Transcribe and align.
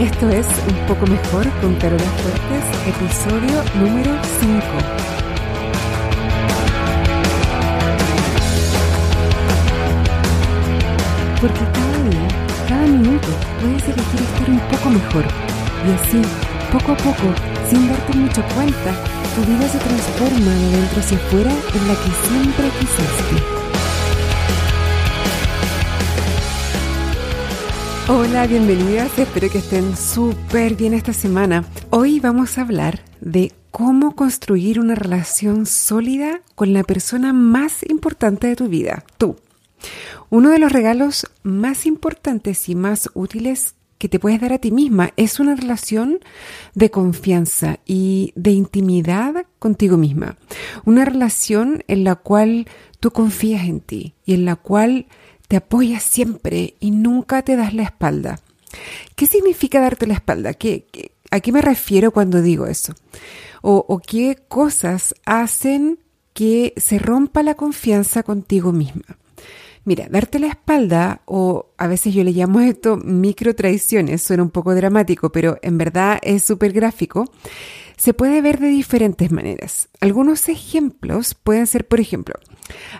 Esto 0.00 0.28
es 0.28 0.46
Un 0.68 0.86
poco 0.88 1.06
mejor 1.06 1.48
con 1.60 1.76
Carola 1.76 2.02
Fuertes, 2.02 2.64
episodio 2.84 3.62
número 3.76 4.10
5. 4.40 4.64
Porque 11.40 11.60
cada 11.60 11.98
día, 12.10 12.28
cada 12.68 12.86
minuto, 12.86 13.28
puedes 13.60 13.84
elegir 13.84 14.20
estar 14.20 14.50
un 14.50 14.58
poco 14.58 14.90
mejor. 14.90 15.24
Y 15.86 15.92
así, 15.92 16.22
poco 16.72 16.92
a 16.92 16.96
poco, 16.96 17.32
sin 17.70 17.88
darte 17.88 18.18
mucho 18.18 18.42
cuenta, 18.52 18.94
tu 19.36 19.42
vida 19.42 19.68
se 19.68 19.78
transforma 19.78 20.54
de 20.54 20.76
dentro 20.76 21.00
hacia 21.00 21.18
afuera 21.18 21.50
en 21.50 21.88
la 21.88 21.94
que 21.94 22.10
siempre 22.26 22.68
quisiste. 22.80 23.63
Hola, 28.06 28.46
bienvenidas, 28.46 29.18
espero 29.18 29.48
que 29.48 29.58
estén 29.58 29.96
súper 29.96 30.74
bien 30.74 30.92
esta 30.92 31.14
semana. 31.14 31.64
Hoy 31.88 32.20
vamos 32.20 32.58
a 32.58 32.60
hablar 32.60 33.02
de 33.22 33.52
cómo 33.70 34.14
construir 34.14 34.78
una 34.78 34.94
relación 34.94 35.64
sólida 35.64 36.42
con 36.54 36.74
la 36.74 36.84
persona 36.84 37.32
más 37.32 37.82
importante 37.88 38.46
de 38.46 38.56
tu 38.56 38.68
vida, 38.68 39.04
tú. 39.16 39.36
Uno 40.28 40.50
de 40.50 40.58
los 40.58 40.70
regalos 40.70 41.26
más 41.44 41.86
importantes 41.86 42.68
y 42.68 42.74
más 42.74 43.08
útiles 43.14 43.74
que 43.96 44.10
te 44.10 44.18
puedes 44.18 44.38
dar 44.38 44.52
a 44.52 44.58
ti 44.58 44.70
misma 44.70 45.14
es 45.16 45.40
una 45.40 45.54
relación 45.54 46.18
de 46.74 46.90
confianza 46.90 47.78
y 47.86 48.34
de 48.36 48.50
intimidad 48.50 49.46
contigo 49.58 49.96
misma. 49.96 50.36
Una 50.84 51.06
relación 51.06 51.82
en 51.88 52.04
la 52.04 52.16
cual 52.16 52.66
tú 53.00 53.12
confías 53.12 53.66
en 53.66 53.80
ti 53.80 54.12
y 54.26 54.34
en 54.34 54.44
la 54.44 54.56
cual 54.56 55.06
te 55.54 55.58
apoyas 55.58 56.02
siempre 56.02 56.74
y 56.80 56.90
nunca 56.90 57.42
te 57.42 57.54
das 57.54 57.74
la 57.74 57.84
espalda. 57.84 58.40
¿Qué 59.14 59.26
significa 59.26 59.80
darte 59.80 60.04
la 60.04 60.14
espalda? 60.14 60.52
¿Qué, 60.52 61.12
a 61.30 61.38
qué 61.38 61.52
me 61.52 61.62
refiero 61.62 62.10
cuando 62.10 62.42
digo 62.42 62.66
eso? 62.66 62.92
O, 63.62 63.84
¿O 63.88 64.00
qué 64.00 64.36
cosas 64.48 65.14
hacen 65.24 66.00
que 66.32 66.74
se 66.76 66.98
rompa 66.98 67.44
la 67.44 67.54
confianza 67.54 68.24
contigo 68.24 68.72
misma? 68.72 69.16
Mira, 69.84 70.08
darte 70.10 70.40
la 70.40 70.48
espalda, 70.48 71.20
o 71.24 71.66
a 71.78 71.86
veces 71.86 72.12
yo 72.12 72.24
le 72.24 72.32
llamo 72.32 72.58
esto 72.60 72.96
micro 72.96 73.54
traiciones, 73.54 74.24
suena 74.24 74.42
un 74.42 74.50
poco 74.50 74.74
dramático, 74.74 75.30
pero 75.30 75.58
en 75.62 75.78
verdad 75.78 76.18
es 76.22 76.42
súper 76.42 76.72
gráfico, 76.72 77.30
se 77.96 78.12
puede 78.12 78.42
ver 78.42 78.58
de 78.58 78.66
diferentes 78.66 79.30
maneras. 79.30 79.88
Algunos 80.00 80.48
ejemplos 80.48 81.36
pueden 81.36 81.68
ser, 81.68 81.86
por 81.86 82.00
ejemplo, 82.00 82.34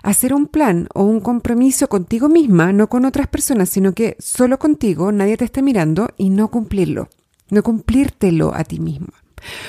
hacer 0.03 0.35
un 0.35 0.47
plan 0.47 0.89
o 0.95 1.05
un 1.05 1.21
compromiso 1.21 1.89
contigo 1.89 2.29
misma, 2.29 2.73
no 2.73 2.89
con 2.89 3.05
otras 3.05 3.27
personas, 3.27 3.69
sino 3.69 3.93
que 3.93 4.17
solo 4.19 4.59
contigo, 4.59 5.13
nadie 5.13 5.37
te 5.37 5.45
está 5.45 5.63
mirando, 5.63 6.09
y 6.17 6.31
no 6.31 6.51
cumplirlo, 6.51 7.09
no 7.51 7.63
cumplírtelo 7.63 8.55
a 8.55 8.65
ti 8.65 8.79
misma. 8.79 9.13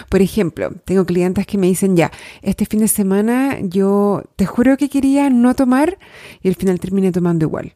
Por 0.09 0.21
ejemplo, 0.21 0.71
tengo 0.85 1.05
clientes 1.05 1.45
que 1.45 1.57
me 1.57 1.67
dicen 1.67 1.95
ya, 1.95 2.11
este 2.41 2.65
fin 2.65 2.79
de 2.79 2.87
semana 2.87 3.59
yo 3.61 4.23
te 4.35 4.45
juro 4.45 4.77
que 4.77 4.89
quería 4.89 5.29
no 5.29 5.53
tomar 5.53 5.97
y 6.41 6.47
al 6.47 6.55
final 6.55 6.79
terminé 6.79 7.11
tomando 7.11 7.45
igual. 7.45 7.73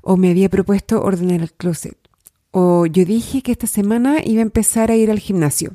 O 0.00 0.16
me 0.16 0.30
había 0.30 0.48
propuesto 0.48 1.02
ordenar 1.02 1.40
el 1.40 1.52
closet. 1.52 1.96
O 2.50 2.86
yo 2.86 3.04
dije 3.04 3.42
que 3.42 3.52
esta 3.52 3.66
semana 3.66 4.18
iba 4.24 4.40
a 4.40 4.42
empezar 4.42 4.90
a 4.90 4.96
ir 4.96 5.10
al 5.10 5.18
gimnasio. 5.18 5.72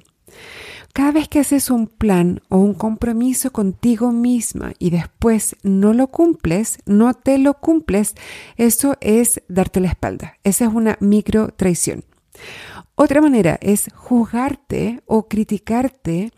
Cada 0.99 1.13
vez 1.13 1.29
que 1.29 1.39
haces 1.39 1.69
un 1.69 1.87
plan 1.87 2.41
o 2.49 2.57
un 2.57 2.73
compromiso 2.73 3.53
contigo 3.53 4.11
misma 4.11 4.73
y 4.79 4.89
después 4.89 5.55
no 5.63 5.93
lo 5.93 6.07
cumples, 6.07 6.79
no 6.85 7.13
te 7.13 7.37
lo 7.37 7.53
cumples, 7.53 8.15
eso 8.57 8.97
es 8.99 9.41
darte 9.47 9.79
la 9.79 9.87
espalda. 9.87 10.33
Esa 10.43 10.65
es 10.65 10.73
una 10.73 10.97
micro 10.99 11.53
traición. 11.55 12.03
Otra 12.95 13.21
manera 13.21 13.57
es 13.61 13.89
juzgarte 13.95 15.01
o 15.05 15.29
criticarte 15.29 16.33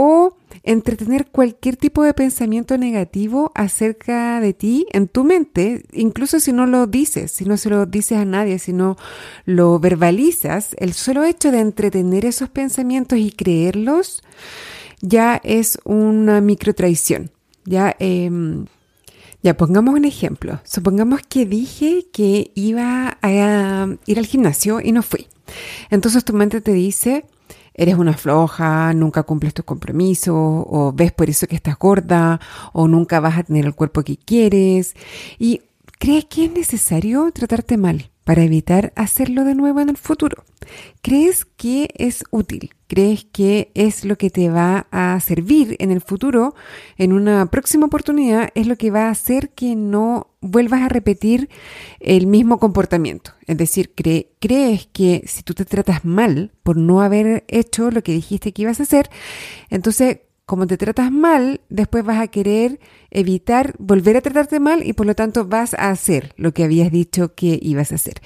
o 0.00 0.36
entretener 0.62 1.26
cualquier 1.26 1.76
tipo 1.76 2.04
de 2.04 2.14
pensamiento 2.14 2.78
negativo 2.78 3.50
acerca 3.56 4.40
de 4.40 4.52
ti 4.52 4.86
en 4.92 5.08
tu 5.08 5.24
mente, 5.24 5.86
incluso 5.92 6.38
si 6.38 6.52
no 6.52 6.66
lo 6.66 6.86
dices, 6.86 7.32
si 7.32 7.44
no 7.44 7.56
se 7.56 7.68
lo 7.68 7.84
dices 7.84 8.18
a 8.18 8.24
nadie, 8.24 8.60
si 8.60 8.72
no 8.72 8.96
lo 9.44 9.80
verbalizas, 9.80 10.76
el 10.78 10.92
solo 10.92 11.24
hecho 11.24 11.50
de 11.50 11.58
entretener 11.58 12.26
esos 12.26 12.48
pensamientos 12.48 13.18
y 13.18 13.32
creerlos 13.32 14.22
ya 15.00 15.40
es 15.42 15.80
una 15.82 16.40
micro 16.40 16.76
traición. 16.76 17.32
Ya, 17.64 17.96
em, 17.98 18.66
ya 19.42 19.56
pongamos 19.56 19.94
un 19.94 20.04
ejemplo. 20.04 20.60
Supongamos 20.62 21.22
que 21.28 21.44
dije 21.44 22.06
que 22.12 22.52
iba 22.54 23.18
a 23.20 23.88
ir 24.06 24.18
al 24.18 24.26
gimnasio 24.26 24.80
y 24.80 24.92
no 24.92 25.02
fui. 25.02 25.26
Entonces 25.90 26.24
tu 26.24 26.34
mente 26.34 26.60
te 26.60 26.72
dice, 26.72 27.24
eres 27.78 27.96
una 27.96 28.12
floja, 28.12 28.92
nunca 28.92 29.22
cumples 29.22 29.54
tus 29.54 29.64
compromisos, 29.64 30.34
o 30.36 30.92
ves 30.94 31.12
por 31.12 31.30
eso 31.30 31.46
que 31.46 31.56
estás 31.56 31.78
gorda, 31.78 32.40
o 32.72 32.88
nunca 32.88 33.20
vas 33.20 33.38
a 33.38 33.44
tener 33.44 33.64
el 33.64 33.74
cuerpo 33.74 34.02
que 34.02 34.16
quieres, 34.16 34.94
y 35.38 35.62
crees 35.98 36.24
que 36.26 36.44
es 36.46 36.52
necesario 36.52 37.30
tratarte 37.32 37.76
mal 37.76 38.10
para 38.24 38.42
evitar 38.42 38.92
hacerlo 38.94 39.44
de 39.44 39.54
nuevo 39.54 39.80
en 39.80 39.88
el 39.88 39.96
futuro. 39.96 40.44
¿Crees 41.00 41.46
que 41.46 41.88
es 41.96 42.24
útil? 42.30 42.74
¿Crees 42.86 43.24
que 43.24 43.72
es 43.74 44.04
lo 44.04 44.18
que 44.18 44.28
te 44.28 44.50
va 44.50 44.86
a 44.90 45.18
servir 45.20 45.76
en 45.78 45.90
el 45.90 46.02
futuro, 46.02 46.54
en 46.98 47.14
una 47.14 47.46
próxima 47.46 47.86
oportunidad, 47.86 48.50
es 48.54 48.66
lo 48.66 48.76
que 48.76 48.90
va 48.90 49.06
a 49.06 49.10
hacer 49.10 49.50
que 49.50 49.74
no 49.76 50.34
vuelvas 50.42 50.82
a 50.82 50.90
repetir 50.90 51.48
el 52.00 52.26
mismo 52.26 52.58
comportamiento? 52.58 53.32
Es 53.46 53.56
decir, 53.56 53.94
crees 53.94 54.88
que 54.92 55.22
si 55.26 55.42
tú 55.42 55.54
te 55.54 55.64
tratas 55.64 56.04
mal 56.04 56.52
por 56.62 56.76
no 56.76 57.00
haber 57.00 57.44
hecho 57.48 57.90
lo 57.90 58.02
que 58.02 58.12
dijiste 58.12 58.52
que 58.52 58.62
ibas 58.62 58.80
a 58.80 58.82
hacer, 58.82 59.08
entonces 59.70 60.18
como 60.48 60.66
te 60.66 60.78
tratas 60.78 61.12
mal, 61.12 61.60
después 61.68 62.02
vas 62.02 62.22
a 62.22 62.28
querer 62.28 62.80
evitar 63.10 63.74
volver 63.78 64.16
a 64.16 64.22
tratarte 64.22 64.60
mal 64.60 64.82
y 64.82 64.94
por 64.94 65.04
lo 65.04 65.14
tanto 65.14 65.44
vas 65.44 65.74
a 65.74 65.90
hacer 65.90 66.32
lo 66.38 66.54
que 66.54 66.64
habías 66.64 66.90
dicho 66.90 67.34
que 67.34 67.58
ibas 67.60 67.92
a 67.92 67.96
hacer. 67.96 68.22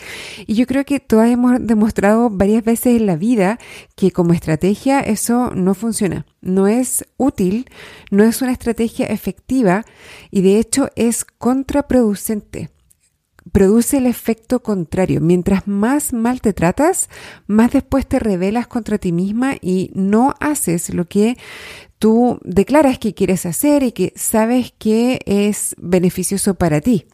Y 0.46 0.54
yo 0.54 0.68
creo 0.68 0.84
que 0.84 1.00
todas 1.00 1.28
hemos 1.28 1.66
demostrado 1.66 2.30
varias 2.30 2.62
veces 2.62 3.00
en 3.00 3.06
la 3.06 3.16
vida 3.16 3.58
que 3.96 4.12
como 4.12 4.34
estrategia 4.34 5.00
eso 5.00 5.50
no 5.56 5.74
funciona, 5.74 6.24
no 6.40 6.68
es 6.68 7.04
útil, 7.16 7.68
no 8.12 8.22
es 8.22 8.40
una 8.40 8.52
estrategia 8.52 9.06
efectiva 9.06 9.84
y 10.30 10.42
de 10.42 10.60
hecho 10.60 10.90
es 10.94 11.24
contraproducente 11.24 12.70
produce 13.52 13.98
el 13.98 14.06
efecto 14.06 14.62
contrario. 14.62 15.20
Mientras 15.20 15.68
más 15.68 16.12
mal 16.12 16.40
te 16.40 16.52
tratas, 16.52 17.08
más 17.46 17.70
después 17.70 18.06
te 18.06 18.18
rebelas 18.18 18.66
contra 18.66 18.98
ti 18.98 19.12
misma 19.12 19.54
y 19.60 19.90
no 19.94 20.34
haces 20.40 20.92
lo 20.92 21.06
que 21.06 21.36
tú 21.98 22.40
declaras 22.42 22.98
que 22.98 23.14
quieres 23.14 23.46
hacer 23.46 23.82
y 23.82 23.92
que 23.92 24.12
sabes 24.16 24.72
que 24.76 25.20
es 25.26 25.76
beneficioso 25.78 26.54
para 26.54 26.80
ti. 26.80 27.06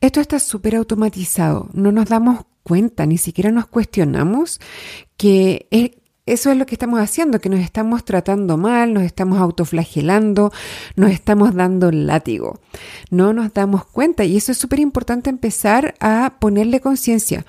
Esto 0.00 0.20
está 0.20 0.40
súper 0.40 0.76
automatizado, 0.76 1.68
no 1.72 1.92
nos 1.92 2.08
damos 2.08 2.44
cuenta, 2.62 3.06
ni 3.06 3.18
siquiera 3.18 3.50
nos 3.50 3.66
cuestionamos 3.66 4.60
que 5.16 5.68
eso 6.32 6.50
es 6.52 6.56
lo 6.56 6.66
que 6.66 6.74
estamos 6.74 7.00
haciendo, 7.00 7.40
que 7.40 7.48
nos 7.48 7.60
estamos 7.60 8.04
tratando 8.04 8.56
mal, 8.56 8.94
nos 8.94 9.02
estamos 9.02 9.40
autoflagelando, 9.40 10.52
nos 10.94 11.10
estamos 11.10 11.54
dando 11.54 11.90
látigo. 11.90 12.60
No 13.10 13.32
nos 13.32 13.52
damos 13.52 13.84
cuenta 13.84 14.24
y 14.24 14.36
eso 14.36 14.52
es 14.52 14.58
súper 14.58 14.78
importante 14.78 15.28
empezar 15.28 15.94
a 15.98 16.34
ponerle 16.38 16.80
conciencia, 16.80 17.44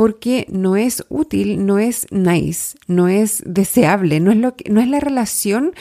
porque 0.00 0.46
no 0.48 0.76
es 0.76 1.04
útil, 1.10 1.66
no 1.66 1.78
es 1.78 2.06
nice, 2.10 2.78
no 2.86 3.08
es 3.08 3.42
deseable, 3.44 4.18
no 4.18 4.30
es, 4.30 4.38
lo 4.38 4.56
que, 4.56 4.70
no 4.70 4.80
es 4.80 4.88
la 4.88 4.98
relación 4.98 5.74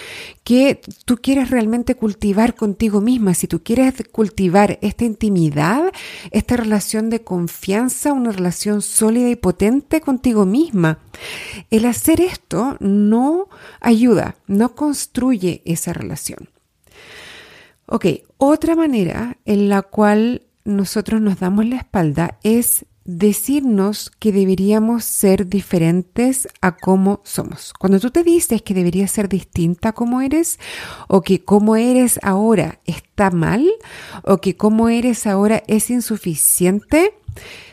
que 0.43 0.81
tú 1.05 1.19
quieres 1.21 1.51
realmente 1.51 1.95
cultivar 1.95 2.53
contigo 2.53 2.99
misma. 2.99 3.33
Si 3.33 3.47
tú 3.47 3.63
quieres 3.63 3.93
cultivar 4.11 4.77
esta 4.81 5.05
intimidad, 5.05 5.83
esta 6.31 6.57
relación 6.57 7.09
de 7.09 7.23
confianza, 7.23 8.11
una 8.11 8.33
relación 8.33 8.81
sólida 8.81 9.29
y 9.29 9.37
potente 9.37 10.01
contigo 10.01 10.45
misma, 10.45 10.99
el 11.71 11.85
hacer 11.85 12.19
esto 12.19 12.75
no 12.81 13.47
ayuda, 13.79 14.35
no 14.47 14.75
construye 14.75 15.61
esa 15.63 15.93
relación. 15.93 16.49
Ok, 17.85 18.05
otra 18.35 18.75
manera 18.75 19.37
en 19.45 19.69
la 19.69 19.81
cual 19.81 20.41
nosotros 20.65 21.21
nos 21.21 21.39
damos 21.39 21.65
la 21.65 21.77
espalda 21.77 22.37
es 22.43 22.85
decirnos 23.09 24.11
que 24.19 24.31
deberíamos 24.31 25.03
ser 25.03 25.47
diferentes 25.47 26.47
a 26.61 26.77
cómo 26.77 27.21
somos. 27.23 27.73
Cuando 27.73 27.99
tú 27.99 28.11
te 28.11 28.23
dices 28.23 28.61
que 28.61 28.75
deberías 28.75 29.09
ser 29.09 29.27
distinta 29.27 29.89
a 29.89 29.93
cómo 29.93 30.21
eres, 30.21 30.59
o 31.07 31.21
que 31.21 31.43
cómo 31.43 31.75
eres 31.75 32.19
ahora 32.21 32.79
está 32.85 33.31
mal, 33.31 33.67
o 34.23 34.37
que 34.37 34.55
cómo 34.55 34.89
eres 34.89 35.25
ahora 35.25 35.63
es 35.65 35.89
insuficiente, 35.89 37.15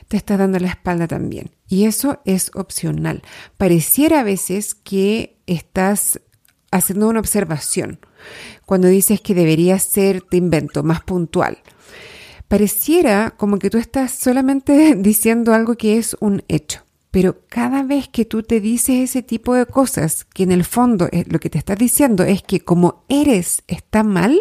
te 0.09 0.17
estás 0.17 0.39
dando 0.39 0.59
la 0.59 0.69
espalda 0.69 1.07
también. 1.07 1.51
Y 1.69 1.85
eso 1.85 2.23
es 2.25 2.51
opcional. 2.55 3.23
Pareciera 3.59 4.21
a 4.21 4.25
veces 4.25 4.75
que 4.75 5.37
estás 5.47 6.19
haciendo 6.71 7.09
una 7.09 7.21
observación. 7.21 8.01
Cuando 8.65 8.89
dices 8.89 9.21
que 9.21 9.35
deberías 9.35 9.83
ser, 9.83 10.23
te 10.23 10.39
invento, 10.39 10.83
más 10.83 11.03
puntual 11.03 11.59
pareciera 12.49 13.35
como 13.37 13.59
que 13.59 13.71
tú 13.71 13.79
estás 13.79 14.13
solamente 14.13 14.95
diciendo 14.99 15.55
algo 15.55 15.77
que 15.77 15.99
es 15.99 16.17
un 16.21 16.43
hecho. 16.49 16.83
Pero 17.11 17.41
cada 17.49 17.83
vez 17.83 18.09
que 18.09 18.27
tú 18.27 18.43
te 18.43 18.61
dices 18.61 19.11
ese 19.11 19.23
tipo 19.23 19.55
de 19.55 19.65
cosas, 19.65 20.25
que 20.25 20.43
en 20.43 20.53
el 20.53 20.65
fondo 20.65 21.09
lo 21.29 21.39
que 21.39 21.49
te 21.49 21.57
estás 21.57 21.79
diciendo 21.79 22.25
es 22.25 22.43
que 22.43 22.61
como 22.61 23.05
eres 23.09 23.63
está 23.67 24.03
mal, 24.03 24.39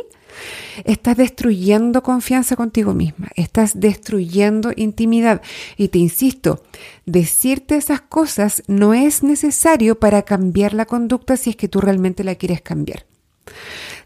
Estás 0.83 1.17
destruyendo 1.17 2.03
confianza 2.03 2.55
contigo 2.55 2.93
misma, 2.93 3.29
estás 3.35 3.79
destruyendo 3.79 4.71
intimidad. 4.75 5.41
Y 5.77 5.87
te 5.87 5.97
insisto, 5.97 6.63
decirte 7.05 7.77
esas 7.77 8.01
cosas 8.01 8.63
no 8.67 8.93
es 8.93 9.23
necesario 9.23 9.99
para 9.99 10.23
cambiar 10.23 10.73
la 10.73 10.85
conducta 10.85 11.37
si 11.37 11.51
es 11.51 11.55
que 11.55 11.69
tú 11.69 11.79
realmente 11.79 12.23
la 12.23 12.35
quieres 12.35 12.61
cambiar. 12.61 13.05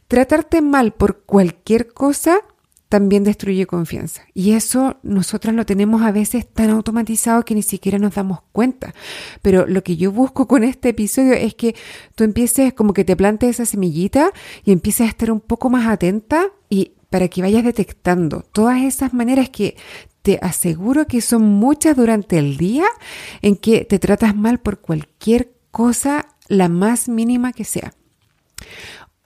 Tratarte 0.07 0.61
mal 0.61 0.93
por 0.93 1.23
cualquier 1.23 1.93
cosa 1.93 2.41
también 2.89 3.23
destruye 3.23 3.67
confianza. 3.67 4.23
Y 4.33 4.53
eso 4.53 4.97
nosotras 5.03 5.53
lo 5.53 5.65
tenemos 5.65 6.01
a 6.01 6.11
veces 6.11 6.51
tan 6.51 6.71
automatizado 6.71 7.45
que 7.45 7.53
ni 7.53 7.61
siquiera 7.61 7.99
nos 7.99 8.15
damos 8.15 8.39
cuenta. 8.51 8.93
Pero 9.43 9.67
lo 9.67 9.83
que 9.83 9.95
yo 9.95 10.11
busco 10.11 10.47
con 10.47 10.63
este 10.63 10.89
episodio 10.89 11.33
es 11.33 11.53
que 11.53 11.75
tú 12.15 12.23
empieces 12.23 12.73
como 12.73 12.93
que 12.93 13.05
te 13.05 13.15
plantes 13.15 13.51
esa 13.51 13.65
semillita 13.65 14.31
y 14.65 14.71
empieces 14.71 15.05
a 15.05 15.09
estar 15.09 15.31
un 15.31 15.39
poco 15.39 15.69
más 15.69 15.87
atenta 15.87 16.47
y 16.67 16.93
para 17.11 17.27
que 17.27 17.41
vayas 17.41 17.63
detectando 17.63 18.41
todas 18.51 18.81
esas 18.81 19.13
maneras 19.13 19.49
que 19.49 19.77
te 20.23 20.39
aseguro 20.41 21.05
que 21.07 21.21
son 21.21 21.43
muchas 21.43 21.95
durante 21.95 22.37
el 22.37 22.57
día 22.57 22.85
en 23.41 23.55
que 23.55 23.85
te 23.85 23.99
tratas 23.99 24.35
mal 24.35 24.59
por 24.59 24.79
cualquier 24.79 25.53
cosa, 25.71 26.27
la 26.47 26.69
más 26.69 27.07
mínima 27.07 27.53
que 27.53 27.65
sea. 27.65 27.93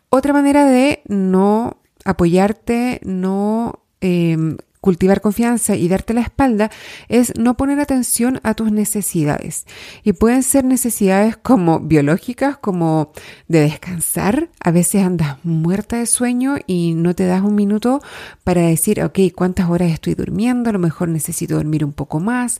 Otra 0.09 0.33
manera 0.33 0.65
de 0.65 1.01
no 1.07 1.82
apoyarte, 2.05 2.99
no 3.03 3.83
em, 4.01 4.57
cultivar 4.83 5.21
confianza 5.21 5.77
y 5.77 5.87
darte 5.87 6.13
la 6.13 6.19
espalda 6.19 6.69
es 7.07 7.31
no 7.39 7.55
poner 7.55 7.79
atención 7.79 8.41
a 8.43 8.53
tus 8.53 8.69
necesidades. 8.69 9.65
Y 10.03 10.11
pueden 10.11 10.43
ser 10.43 10.65
necesidades 10.65 11.37
como 11.37 11.79
biológicas, 11.79 12.57
como 12.57 13.13
de 13.47 13.61
descansar. 13.61 14.49
A 14.59 14.71
veces 14.71 15.03
andas 15.03 15.37
muerta 15.45 15.99
de 15.99 16.05
sueño 16.05 16.57
y 16.67 16.95
no 16.95 17.15
te 17.15 17.25
das 17.25 17.43
un 17.43 17.55
minuto 17.55 18.01
para 18.43 18.59
decir, 18.59 19.01
ok, 19.01 19.19
¿cuántas 19.33 19.69
horas 19.69 19.89
estoy 19.89 20.15
durmiendo? 20.15 20.69
A 20.69 20.73
lo 20.73 20.79
mejor 20.79 21.07
necesito 21.07 21.55
dormir 21.55 21.85
un 21.85 21.93
poco 21.93 22.19
más. 22.19 22.59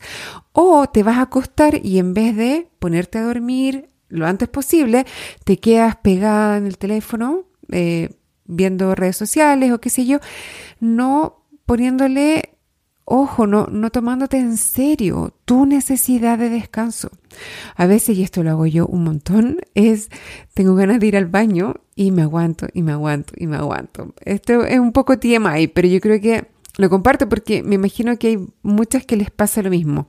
O 0.54 0.88
te 0.88 1.04
vas 1.04 1.18
a 1.18 1.24
acostar 1.24 1.86
y 1.86 2.00
en 2.00 2.14
vez 2.14 2.38
de 2.38 2.70
ponerte 2.80 3.18
a 3.18 3.24
dormir 3.24 3.90
lo 4.08 4.26
antes 4.28 4.48
posible, 4.48 5.06
te 5.44 5.58
quedas 5.58 5.98
pegada 5.98 6.56
en 6.56 6.68
el 6.68 6.78
teléfono. 6.78 7.44
Eh, 7.70 8.12
viendo 8.46 8.96
redes 8.96 9.18
sociales 9.18 9.72
o 9.72 9.80
qué 9.80 9.90
sé 9.90 10.06
yo, 10.06 10.20
no 10.80 11.46
poniéndole 11.66 12.54
ojo, 13.06 13.48
no, 13.48 13.68
no 13.68 13.90
tomándote 13.90 14.38
en 14.38 14.58
serio 14.58 15.34
tu 15.46 15.66
necesidad 15.66 16.38
de 16.38 16.50
descanso. 16.50 17.10
A 17.76 17.86
veces, 17.86 18.18
y 18.18 18.24
esto 18.24 18.44
lo 18.44 18.52
hago 18.52 18.66
yo 18.66 18.88
un 18.88 19.04
montón, 19.04 19.58
es 19.76 20.10
tengo 20.54 20.76
ganas 20.76 21.00
de 21.00 21.08
ir 21.08 21.18
al 21.18 21.26
baño 21.26 21.76
y 21.96 22.12
me 22.12 22.22
aguanto 22.22 22.68
y 22.74 22.82
me 22.82 22.94
aguanto 22.94 23.34
y 23.36 23.48
me 23.48 23.58
aguanto. 23.58 24.14
Esto 24.22 24.64
es 24.64 24.80
un 24.80 24.94
poco 24.94 25.20
TMI, 25.20 25.68
pero 25.68 25.88
yo 25.88 26.00
creo 26.00 26.22
que 26.22 26.48
lo 26.78 26.90
comparto 26.90 27.30
porque 27.30 27.62
me 27.62 27.76
imagino 27.76 28.18
que 28.18 28.28
hay 28.28 28.48
muchas 28.62 29.06
que 29.06 29.18
les 29.18 29.30
pasa 29.30 29.62
lo 29.62 29.70
mismo 29.70 30.08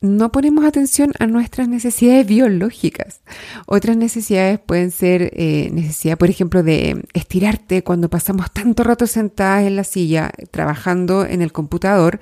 no 0.00 0.32
ponemos 0.32 0.64
atención 0.64 1.12
a 1.18 1.26
nuestras 1.26 1.68
necesidades 1.68 2.26
biológicas. 2.26 3.20
Otras 3.66 3.98
necesidades 3.98 4.58
pueden 4.58 4.90
ser 4.90 5.30
eh, 5.34 5.68
necesidad, 5.72 6.16
por 6.16 6.30
ejemplo, 6.30 6.62
de 6.62 7.04
estirarte 7.12 7.84
cuando 7.84 8.08
pasamos 8.08 8.50
tanto 8.50 8.82
rato 8.82 9.06
sentadas 9.06 9.64
en 9.64 9.76
la 9.76 9.84
silla 9.84 10.32
trabajando 10.50 11.26
en 11.26 11.42
el 11.42 11.52
computador. 11.52 12.18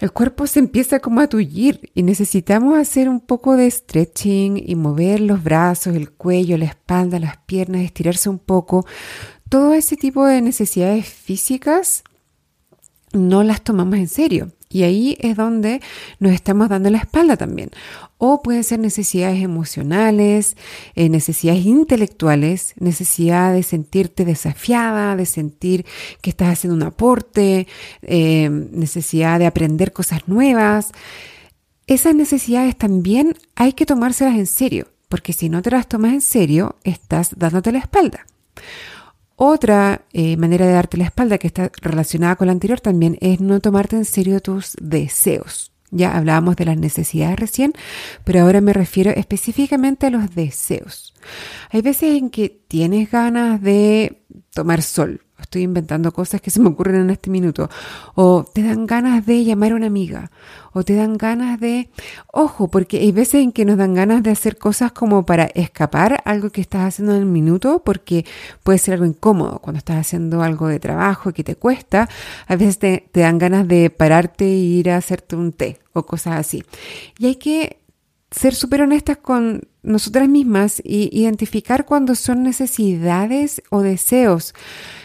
El 0.00 0.12
cuerpo 0.12 0.46
se 0.46 0.58
empieza 0.58 0.98
como 0.98 1.20
a 1.20 1.28
tullir 1.28 1.90
y 1.94 2.02
necesitamos 2.02 2.76
hacer 2.76 3.08
un 3.08 3.20
poco 3.20 3.56
de 3.56 3.70
stretching 3.70 4.62
y 4.64 4.74
mover 4.74 5.20
los 5.20 5.42
brazos, 5.42 5.94
el 5.94 6.10
cuello, 6.10 6.56
la 6.58 6.66
espalda, 6.66 7.20
las 7.20 7.36
piernas, 7.38 7.82
estirarse 7.82 8.28
un 8.28 8.38
poco. 8.38 8.86
Todo 9.48 9.74
ese 9.74 9.96
tipo 9.96 10.26
de 10.26 10.42
necesidades 10.42 11.06
físicas 11.06 12.02
no 13.12 13.42
las 13.44 13.62
tomamos 13.62 13.98
en 13.98 14.08
serio. 14.08 14.52
Y 14.70 14.82
ahí 14.82 15.16
es 15.20 15.36
donde 15.36 15.80
nos 16.18 16.32
estamos 16.32 16.68
dando 16.68 16.90
la 16.90 16.98
espalda 16.98 17.36
también. 17.36 17.70
O 18.18 18.42
pueden 18.42 18.64
ser 18.64 18.80
necesidades 18.80 19.42
emocionales, 19.42 20.56
eh, 20.94 21.08
necesidades 21.08 21.64
intelectuales, 21.64 22.74
necesidad 22.78 23.52
de 23.52 23.62
sentirte 23.62 24.24
desafiada, 24.24 25.16
de 25.16 25.24
sentir 25.24 25.86
que 26.20 26.30
estás 26.30 26.52
haciendo 26.52 26.76
un 26.76 26.82
aporte, 26.82 27.66
eh, 28.02 28.50
necesidad 28.50 29.38
de 29.38 29.46
aprender 29.46 29.92
cosas 29.92 30.28
nuevas. 30.28 30.92
Esas 31.86 32.14
necesidades 32.14 32.76
también 32.76 33.34
hay 33.54 33.72
que 33.72 33.86
tomárselas 33.86 34.36
en 34.36 34.46
serio, 34.46 34.88
porque 35.08 35.32
si 35.32 35.48
no 35.48 35.62
te 35.62 35.70
las 35.70 35.88
tomas 35.88 36.12
en 36.12 36.20
serio, 36.20 36.76
estás 36.84 37.30
dándote 37.38 37.72
la 37.72 37.78
espalda. 37.78 38.26
Otra 39.40 40.02
eh, 40.12 40.36
manera 40.36 40.66
de 40.66 40.72
darte 40.72 40.96
la 40.96 41.04
espalda 41.04 41.38
que 41.38 41.46
está 41.46 41.70
relacionada 41.80 42.34
con 42.34 42.48
la 42.48 42.52
anterior 42.52 42.80
también 42.80 43.16
es 43.20 43.40
no 43.40 43.60
tomarte 43.60 43.94
en 43.94 44.04
serio 44.04 44.40
tus 44.40 44.74
deseos. 44.80 45.70
Ya 45.92 46.16
hablábamos 46.16 46.56
de 46.56 46.64
las 46.64 46.76
necesidades 46.76 47.38
recién, 47.38 47.72
pero 48.24 48.40
ahora 48.40 48.60
me 48.60 48.72
refiero 48.72 49.12
específicamente 49.12 50.08
a 50.08 50.10
los 50.10 50.34
deseos. 50.34 51.14
Hay 51.70 51.82
veces 51.82 52.18
en 52.18 52.30
que 52.30 52.48
tienes 52.48 53.12
ganas 53.12 53.62
de 53.62 54.24
tomar 54.52 54.82
sol, 54.82 55.22
estoy 55.42 55.62
inventando 55.62 56.12
cosas 56.12 56.40
que 56.40 56.50
se 56.50 56.60
me 56.60 56.68
ocurren 56.68 57.02
en 57.02 57.10
este 57.10 57.30
minuto, 57.30 57.68
o 58.14 58.44
te 58.44 58.62
dan 58.62 58.86
ganas 58.86 59.24
de 59.26 59.44
llamar 59.44 59.72
a 59.72 59.76
una 59.76 59.86
amiga, 59.86 60.30
o 60.72 60.82
te 60.82 60.94
dan 60.94 61.16
ganas 61.16 61.58
de, 61.60 61.88
ojo, 62.32 62.68
porque 62.68 62.98
hay 62.98 63.12
veces 63.12 63.42
en 63.42 63.52
que 63.52 63.64
nos 63.64 63.76
dan 63.76 63.94
ganas 63.94 64.22
de 64.22 64.30
hacer 64.30 64.58
cosas 64.58 64.92
como 64.92 65.24
para 65.24 65.44
escapar 65.44 66.22
algo 66.24 66.50
que 66.50 66.60
estás 66.60 66.82
haciendo 66.82 67.14
en 67.14 67.20
el 67.20 67.26
minuto, 67.26 67.82
porque 67.84 68.24
puede 68.62 68.78
ser 68.78 68.94
algo 68.94 69.06
incómodo 69.06 69.58
cuando 69.60 69.78
estás 69.78 69.98
haciendo 69.98 70.42
algo 70.42 70.68
de 70.68 70.80
trabajo 70.80 71.32
que 71.32 71.44
te 71.44 71.56
cuesta, 71.56 72.08
a 72.46 72.56
veces 72.56 72.78
te, 72.78 73.08
te 73.12 73.20
dan 73.20 73.38
ganas 73.38 73.66
de 73.66 73.90
pararte 73.90 74.44
e 74.44 74.56
ir 74.56 74.90
a 74.90 74.96
hacerte 74.96 75.36
un 75.36 75.52
té 75.52 75.78
o 75.92 76.04
cosas 76.04 76.36
así. 76.36 76.62
Y 77.18 77.26
hay 77.26 77.36
que 77.36 77.78
ser 78.30 78.54
súper 78.54 78.82
honestas 78.82 79.16
con 79.18 79.62
nosotras 79.88 80.28
mismas 80.28 80.80
y 80.84 81.08
identificar 81.12 81.84
cuando 81.84 82.14
son 82.14 82.42
necesidades 82.42 83.62
o 83.70 83.80
deseos 83.80 84.54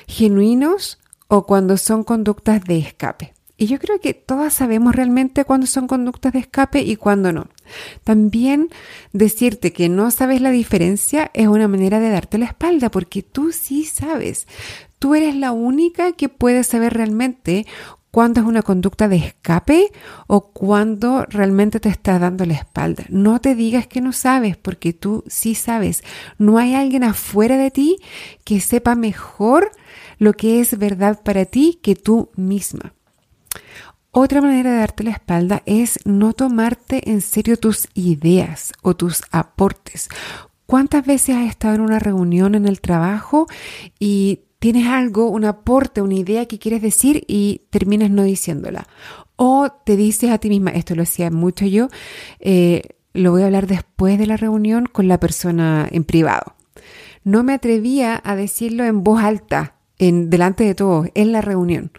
genuinos 0.08 1.00
o 1.28 1.46
cuando 1.46 1.78
son 1.78 2.04
conductas 2.04 2.64
de 2.64 2.78
escape. 2.80 3.34
Y 3.56 3.68
yo 3.68 3.80
creo 3.80 4.00
que 4.00 4.14
todas 4.14 4.54
sabemos 4.54 4.96
realmente 4.96 5.46
cuándo 5.46 5.68
son 5.68 5.88
conductas 5.88 6.34
de 6.34 6.40
escape 6.40 6.82
y 6.82 6.96
cuándo 6.96 7.32
no. 7.32 7.48
También 8.04 8.70
decirte 9.14 9.72
que 9.72 9.90
no 9.90 10.12
sabes 10.12 10.42
la 10.42 10.52
diferencia 10.52 11.32
es 11.34 11.48
una 11.48 11.68
manera 11.68 12.00
de 12.00 12.10
darte 12.10 12.38
la 12.38 12.46
espalda, 12.46 12.90
porque 12.90 13.22
tú 13.22 13.52
sí 13.52 13.86
sabes. 13.86 14.48
Tú 15.00 15.16
eres 15.16 15.36
la 15.36 15.52
única 15.52 16.14
que 16.14 16.30
puede 16.30 16.64
saber 16.64 16.94
realmente 16.94 17.66
cuándo 18.14 18.42
es 18.42 18.46
una 18.46 18.62
conducta 18.62 19.08
de 19.08 19.16
escape 19.16 19.92
o 20.28 20.52
cuándo 20.52 21.26
realmente 21.26 21.80
te 21.80 21.90
está 21.90 22.20
dando 22.20 22.46
la 22.46 22.54
espalda. 22.54 23.06
No 23.10 23.42
te 23.42 23.56
digas 23.56 23.88
que 23.88 24.02
no 24.02 24.12
sabes, 24.12 24.56
porque 24.56 24.94
tú 24.94 25.24
sí 25.26 25.56
sabes. 25.56 26.04
No 26.38 26.60
hay 26.60 26.76
alguien 26.76 27.04
afuera 27.04 27.58
de 27.58 27.72
ti 27.72 27.98
que 28.44 28.62
sepa 28.62 28.94
mejor 28.94 29.72
lo 30.20 30.34
que 30.34 30.60
es 30.60 30.78
verdad 30.78 31.24
para 31.24 31.46
ti 31.46 31.80
que 31.82 31.96
tú 31.96 32.30
misma. 32.36 32.94
Otra 34.12 34.42
manera 34.42 34.74
de 34.74 34.78
darte 34.78 35.04
la 35.04 35.10
espalda 35.10 35.64
es 35.66 35.98
no 36.06 36.34
tomarte 36.34 37.10
en 37.10 37.20
serio 37.20 37.58
tus 37.58 37.88
ideas 37.96 38.74
o 38.84 38.96
tus 38.96 39.24
aportes. 39.32 40.08
¿Cuántas 40.68 41.04
veces 41.04 41.36
has 41.36 41.50
estado 41.50 41.74
en 41.74 41.82
una 41.82 41.98
reunión 41.98 42.54
en 42.54 42.68
el 42.68 42.80
trabajo 42.80 43.48
y 44.00 44.42
tienes 44.64 44.88
algo, 44.88 45.28
un 45.28 45.44
aporte, 45.44 46.02
una 46.02 46.14
idea 46.14 46.46
que 46.46 46.58
quieres 46.58 46.82
decir 46.82 47.26
y 47.28 47.64
terminas 47.70 48.10
no 48.10 48.24
diciéndola. 48.24 48.88
O 49.36 49.70
te 49.70 49.98
dices 49.98 50.32
a 50.32 50.38
ti 50.38 50.48
misma, 50.48 50.72
esto 50.72 50.96
lo 50.96 51.04
hacía 51.04 51.30
mucho 51.32 51.66
yo, 51.66 51.90
eh, 52.40 52.84
lo 53.12 53.32
voy 53.32 53.42
a 53.42 53.48
hablar 53.48 53.68
después 53.68 54.18
de 54.18 54.26
la 54.26 54.38
reunión 54.38 54.86
con 54.86 55.10
la 55.10 55.20
persona 55.20 55.86
en 55.92 56.06
privado. 56.06 56.56
No 57.26 57.44
me 57.44 57.52
atrevía 57.52 58.22
a 58.24 58.38
decirlo 58.38 58.86
en 58.86 59.04
voz 59.04 59.22
alta, 59.22 59.76
en, 60.00 60.30
delante 60.30 60.64
de 60.64 60.76
todos, 60.76 61.10
en 61.14 61.34
la 61.34 61.42
reunión. 61.42 61.92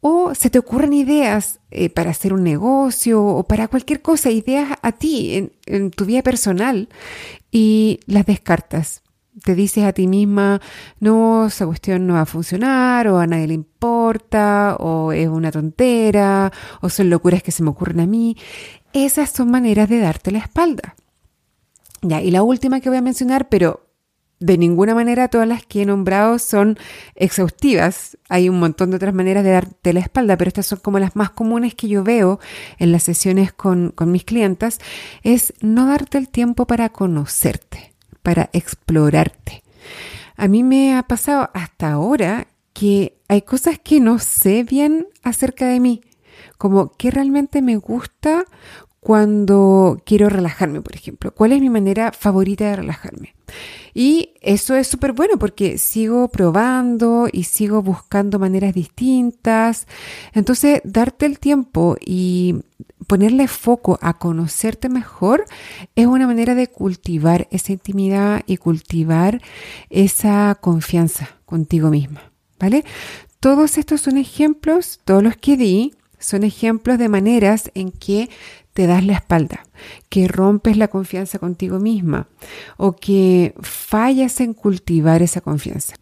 O 0.00 0.34
se 0.34 0.50
te 0.50 0.58
ocurren 0.58 0.94
ideas 0.94 1.60
eh, 1.70 1.90
para 1.90 2.10
hacer 2.10 2.32
un 2.32 2.42
negocio 2.42 3.24
o 3.24 3.44
para 3.44 3.68
cualquier 3.68 4.02
cosa, 4.02 4.32
ideas 4.32 4.76
a 4.82 4.90
ti 4.90 5.36
en, 5.36 5.52
en 5.66 5.92
tu 5.92 6.06
vida 6.06 6.22
personal 6.22 6.88
y 7.52 8.00
las 8.06 8.26
descartas 8.26 9.03
te 9.44 9.54
dices 9.54 9.84
a 9.84 9.92
ti 9.92 10.06
misma, 10.06 10.60
no, 11.00 11.46
esa 11.46 11.66
cuestión 11.66 12.06
no 12.06 12.14
va 12.14 12.22
a 12.22 12.26
funcionar, 12.26 13.08
o 13.08 13.18
a 13.18 13.26
nadie 13.26 13.46
le 13.48 13.54
importa, 13.54 14.76
o 14.80 15.12
es 15.12 15.28
una 15.28 15.52
tontera, 15.52 16.50
o 16.80 16.88
son 16.88 17.10
locuras 17.10 17.42
que 17.42 17.52
se 17.52 17.62
me 17.62 17.70
ocurren 17.70 18.00
a 18.00 18.06
mí. 18.06 18.36
Esas 18.94 19.30
son 19.30 19.50
maneras 19.50 19.88
de 19.88 20.00
darte 20.00 20.30
la 20.30 20.38
espalda. 20.38 20.96
Ya, 22.00 22.22
y 22.22 22.30
la 22.30 22.42
última 22.42 22.80
que 22.80 22.88
voy 22.88 22.98
a 22.98 23.02
mencionar, 23.02 23.48
pero 23.48 23.84
de 24.40 24.58
ninguna 24.58 24.94
manera 24.94 25.28
todas 25.28 25.48
las 25.48 25.64
que 25.64 25.82
he 25.82 25.86
nombrado 25.86 26.38
son 26.38 26.78
exhaustivas. 27.14 28.18
Hay 28.28 28.48
un 28.48 28.58
montón 28.58 28.90
de 28.90 28.96
otras 28.96 29.14
maneras 29.14 29.44
de 29.44 29.50
darte 29.50 29.92
la 29.92 30.00
espalda, 30.00 30.36
pero 30.36 30.48
estas 30.48 30.66
son 30.66 30.80
como 30.80 30.98
las 30.98 31.16
más 31.16 31.30
comunes 31.30 31.74
que 31.74 31.88
yo 31.88 32.02
veo 32.02 32.40
en 32.78 32.92
las 32.92 33.04
sesiones 33.04 33.52
con, 33.52 33.90
con 33.90 34.10
mis 34.10 34.24
clientas. 34.24 34.80
Es 35.22 35.54
no 35.60 35.86
darte 35.86 36.18
el 36.18 36.28
tiempo 36.28 36.66
para 36.66 36.88
conocerte, 36.90 37.93
para 38.24 38.50
explorarte. 38.54 39.62
A 40.36 40.48
mí 40.48 40.64
me 40.64 40.96
ha 40.96 41.04
pasado 41.04 41.50
hasta 41.54 41.92
ahora 41.92 42.48
que 42.72 43.18
hay 43.28 43.42
cosas 43.42 43.78
que 43.78 44.00
no 44.00 44.18
sé 44.18 44.64
bien 44.64 45.06
acerca 45.22 45.68
de 45.68 45.78
mí, 45.78 46.00
como 46.58 46.90
qué 46.96 47.12
realmente 47.12 47.62
me 47.62 47.76
gusta 47.76 48.44
cuando 48.98 50.00
quiero 50.06 50.30
relajarme, 50.30 50.80
por 50.80 50.96
ejemplo. 50.96 51.32
¿Cuál 51.34 51.52
es 51.52 51.60
mi 51.60 51.68
manera 51.68 52.10
favorita 52.10 52.64
de 52.64 52.76
relajarme? 52.76 53.34
Y 53.92 54.30
eso 54.40 54.74
es 54.74 54.88
súper 54.88 55.12
bueno 55.12 55.38
porque 55.38 55.76
sigo 55.76 56.28
probando 56.28 57.28
y 57.30 57.44
sigo 57.44 57.82
buscando 57.82 58.38
maneras 58.38 58.72
distintas. 58.74 59.86
Entonces, 60.32 60.80
darte 60.84 61.26
el 61.26 61.38
tiempo 61.38 61.96
y 62.00 62.62
ponerle 63.06 63.48
foco 63.48 63.98
a 64.02 64.18
conocerte 64.18 64.88
mejor 64.88 65.44
es 65.94 66.06
una 66.06 66.26
manera 66.26 66.54
de 66.54 66.68
cultivar 66.68 67.48
esa 67.50 67.72
intimidad 67.72 68.42
y 68.46 68.56
cultivar 68.56 69.40
esa 69.90 70.56
confianza 70.60 71.28
contigo 71.44 71.90
misma. 71.90 72.22
¿Vale? 72.58 72.84
Todos 73.40 73.78
estos 73.78 74.00
son 74.00 74.16
ejemplos, 74.16 75.00
todos 75.04 75.22
los 75.22 75.36
que 75.36 75.56
di, 75.56 75.94
son 76.18 76.44
ejemplos 76.44 76.98
de 76.98 77.08
maneras 77.08 77.70
en 77.74 77.92
que 77.92 78.30
te 78.72 78.86
das 78.86 79.04
la 79.04 79.14
espalda, 79.14 79.64
que 80.08 80.28
rompes 80.28 80.76
la 80.76 80.88
confianza 80.88 81.38
contigo 81.38 81.78
misma 81.78 82.28
o 82.76 82.92
que 82.92 83.54
fallas 83.60 84.40
en 84.40 84.54
cultivar 84.54 85.22
esa 85.22 85.40
confianza. 85.40 85.94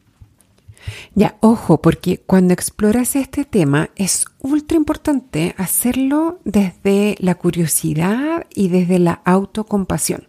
Ya, 1.14 1.36
ojo, 1.40 1.80
porque 1.80 2.18
cuando 2.18 2.54
exploras 2.54 3.16
este 3.16 3.44
tema 3.44 3.90
es 3.96 4.24
ultra 4.40 4.76
importante 4.76 5.54
hacerlo 5.58 6.40
desde 6.44 7.16
la 7.18 7.34
curiosidad 7.36 8.46
y 8.54 8.68
desde 8.68 8.98
la 8.98 9.22
autocompasión. 9.24 10.28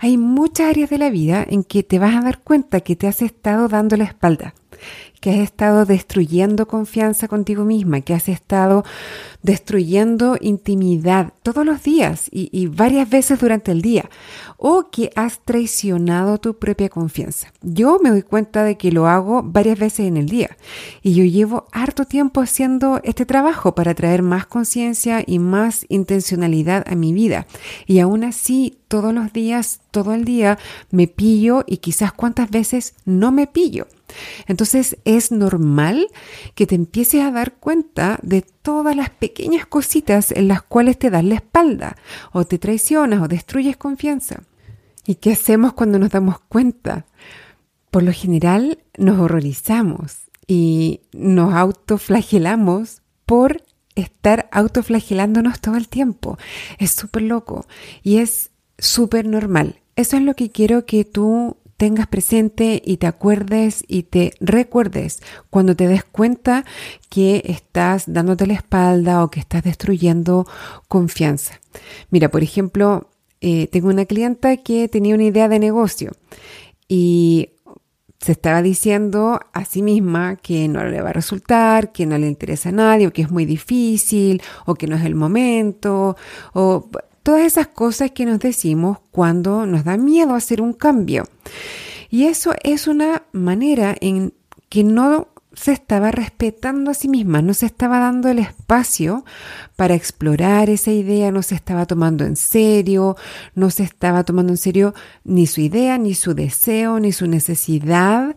Hay 0.00 0.18
muchas 0.18 0.70
áreas 0.70 0.90
de 0.90 0.98
la 0.98 1.10
vida 1.10 1.44
en 1.48 1.64
que 1.64 1.82
te 1.82 1.98
vas 1.98 2.14
a 2.16 2.20
dar 2.20 2.40
cuenta 2.40 2.80
que 2.80 2.96
te 2.96 3.06
has 3.06 3.22
estado 3.22 3.68
dando 3.68 3.96
la 3.96 4.04
espalda, 4.04 4.54
que 5.24 5.30
has 5.30 5.38
estado 5.38 5.86
destruyendo 5.86 6.68
confianza 6.68 7.28
contigo 7.28 7.64
misma, 7.64 8.02
que 8.02 8.12
has 8.12 8.28
estado 8.28 8.84
destruyendo 9.42 10.36
intimidad 10.38 11.32
todos 11.42 11.64
los 11.64 11.82
días 11.82 12.28
y, 12.30 12.66
varias 12.66 13.08
veces 13.08 13.40
durante 13.40 13.72
el 13.72 13.80
día, 13.80 14.10
o 14.58 14.90
que 14.90 15.10
has 15.16 15.38
traicionado 15.38 16.36
tu 16.36 16.58
propia 16.58 16.90
confianza. 16.90 17.52
Yo 17.62 17.98
me 18.02 18.10
doy 18.10 18.20
cuenta 18.20 18.64
de 18.64 18.76
que 18.76 18.92
lo 18.92 19.06
hago 19.08 19.42
varias 19.42 19.78
veces 19.78 20.00
en 20.00 20.18
el 20.18 20.28
día 20.28 20.58
y 21.02 21.14
yo 21.14 21.24
llevo 21.24 21.68
harto 21.72 22.04
tiempo 22.04 22.42
haciendo 22.42 23.00
este 23.02 23.24
trabajo 23.24 23.74
para 23.74 23.94
traer 23.94 24.22
más 24.22 24.44
conciencia 24.44 25.22
y 25.26 25.38
más 25.38 25.86
intencionalidad 25.88 26.84
a 26.86 26.96
mi 26.96 27.14
vida. 27.14 27.46
Y 27.86 28.00
aún 28.00 28.24
así, 28.24 28.76
todos 28.88 29.14
los 29.14 29.32
días, 29.32 29.80
todo 29.90 30.12
el 30.12 30.26
día, 30.26 30.58
me 30.90 31.06
pillo 31.06 31.64
y 31.66 31.78
quizás 31.78 32.12
cuántas 32.12 32.50
veces 32.50 32.94
no 33.06 33.32
me 33.32 33.46
pillo. 33.46 33.86
Entonces 34.46 34.96
es 35.04 35.32
normal 35.32 36.08
que 36.54 36.66
te 36.66 36.74
empieces 36.74 37.22
a 37.22 37.30
dar 37.30 37.54
cuenta 37.54 38.18
de 38.22 38.42
todas 38.42 38.96
las 38.96 39.10
pequeñas 39.10 39.66
cositas 39.66 40.30
en 40.30 40.48
las 40.48 40.62
cuales 40.62 40.98
te 40.98 41.10
das 41.10 41.24
la 41.24 41.36
espalda 41.36 41.96
o 42.32 42.44
te 42.44 42.58
traicionas 42.58 43.22
o 43.22 43.28
destruyes 43.28 43.76
confianza. 43.76 44.42
¿Y 45.06 45.16
qué 45.16 45.32
hacemos 45.32 45.74
cuando 45.74 45.98
nos 45.98 46.10
damos 46.10 46.40
cuenta? 46.40 47.06
Por 47.90 48.02
lo 48.02 48.12
general 48.12 48.78
nos 48.96 49.18
horrorizamos 49.20 50.24
y 50.46 51.00
nos 51.12 51.54
autoflagelamos 51.54 53.02
por 53.26 53.62
estar 53.94 54.48
autoflagelándonos 54.52 55.60
todo 55.60 55.76
el 55.76 55.88
tiempo. 55.88 56.38
Es 56.78 56.90
súper 56.92 57.22
loco 57.22 57.66
y 58.02 58.18
es 58.18 58.50
súper 58.78 59.26
normal. 59.26 59.80
Eso 59.96 60.16
es 60.16 60.22
lo 60.22 60.34
que 60.34 60.50
quiero 60.50 60.86
que 60.86 61.04
tú 61.04 61.56
tengas 61.76 62.06
presente 62.06 62.80
y 62.84 62.98
te 62.98 63.06
acuerdes 63.06 63.84
y 63.88 64.04
te 64.04 64.34
recuerdes 64.40 65.20
cuando 65.50 65.76
te 65.76 65.88
des 65.88 66.04
cuenta 66.04 66.64
que 67.08 67.42
estás 67.46 68.04
dándote 68.06 68.46
la 68.46 68.54
espalda 68.54 69.24
o 69.24 69.30
que 69.30 69.40
estás 69.40 69.62
destruyendo 69.62 70.46
confianza. 70.88 71.60
Mira, 72.10 72.30
por 72.30 72.42
ejemplo, 72.42 73.10
eh, 73.40 73.66
tengo 73.68 73.88
una 73.88 74.04
clienta 74.04 74.56
que 74.58 74.88
tenía 74.88 75.14
una 75.14 75.24
idea 75.24 75.48
de 75.48 75.58
negocio 75.58 76.12
y 76.88 77.50
se 78.20 78.32
estaba 78.32 78.62
diciendo 78.62 79.38
a 79.52 79.66
sí 79.66 79.82
misma 79.82 80.36
que 80.36 80.66
no 80.66 80.82
le 80.84 81.02
va 81.02 81.10
a 81.10 81.12
resultar, 81.12 81.92
que 81.92 82.06
no 82.06 82.16
le 82.16 82.26
interesa 82.26 82.70
a 82.70 82.72
nadie, 82.72 83.06
o 83.06 83.12
que 83.12 83.20
es 83.20 83.30
muy 83.30 83.44
difícil, 83.44 84.40
o 84.64 84.74
que 84.74 84.86
no 84.86 84.96
es 84.96 85.04
el 85.04 85.14
momento, 85.14 86.16
o 86.54 86.88
Todas 87.24 87.42
esas 87.46 87.68
cosas 87.68 88.10
que 88.10 88.26
nos 88.26 88.38
decimos 88.38 88.98
cuando 89.10 89.64
nos 89.64 89.82
da 89.82 89.96
miedo 89.96 90.34
hacer 90.34 90.60
un 90.60 90.74
cambio. 90.74 91.24
Y 92.10 92.26
eso 92.26 92.52
es 92.62 92.86
una 92.86 93.22
manera 93.32 93.96
en 93.98 94.34
que 94.68 94.84
no 94.84 95.28
se 95.54 95.72
estaba 95.72 96.10
respetando 96.10 96.90
a 96.90 96.94
sí 96.94 97.08
misma, 97.08 97.40
no 97.40 97.54
se 97.54 97.64
estaba 97.64 97.98
dando 97.98 98.28
el 98.28 98.40
espacio 98.40 99.24
para 99.74 99.94
explorar 99.94 100.68
esa 100.68 100.90
idea, 100.90 101.32
no 101.32 101.42
se 101.42 101.54
estaba 101.54 101.86
tomando 101.86 102.24
en 102.26 102.36
serio, 102.36 103.16
no 103.54 103.70
se 103.70 103.84
estaba 103.84 104.24
tomando 104.24 104.52
en 104.52 104.58
serio 104.58 104.94
ni 105.24 105.46
su 105.46 105.62
idea, 105.62 105.96
ni 105.96 106.14
su 106.14 106.34
deseo, 106.34 107.00
ni 107.00 107.12
su 107.12 107.26
necesidad. 107.26 108.36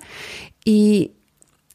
Y 0.64 1.12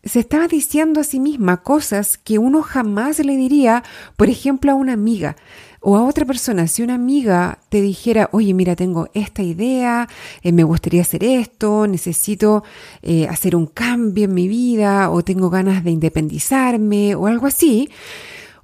se 0.02 0.20
estaba 0.20 0.48
diciendo 0.48 1.00
a 1.00 1.04
sí 1.04 1.20
misma 1.20 1.62
cosas 1.62 2.16
que 2.16 2.38
uno 2.38 2.62
jamás 2.62 3.18
le 3.18 3.36
diría, 3.36 3.84
por 4.16 4.30
ejemplo, 4.30 4.72
a 4.72 4.76
una 4.76 4.94
amiga. 4.94 5.36
O 5.84 5.96
a 5.96 6.04
otra 6.04 6.24
persona, 6.24 6.68
si 6.68 6.84
una 6.84 6.94
amiga 6.94 7.58
te 7.68 7.80
dijera, 7.80 8.28
oye, 8.30 8.54
mira, 8.54 8.76
tengo 8.76 9.08
esta 9.14 9.42
idea, 9.42 10.08
eh, 10.40 10.52
me 10.52 10.62
gustaría 10.62 11.02
hacer 11.02 11.24
esto, 11.24 11.88
necesito 11.88 12.62
eh, 13.02 13.26
hacer 13.26 13.56
un 13.56 13.66
cambio 13.66 14.26
en 14.26 14.34
mi 14.34 14.46
vida, 14.46 15.10
o 15.10 15.24
tengo 15.24 15.50
ganas 15.50 15.82
de 15.82 15.90
independizarme, 15.90 17.16
o 17.16 17.26
algo 17.26 17.48
así, 17.48 17.90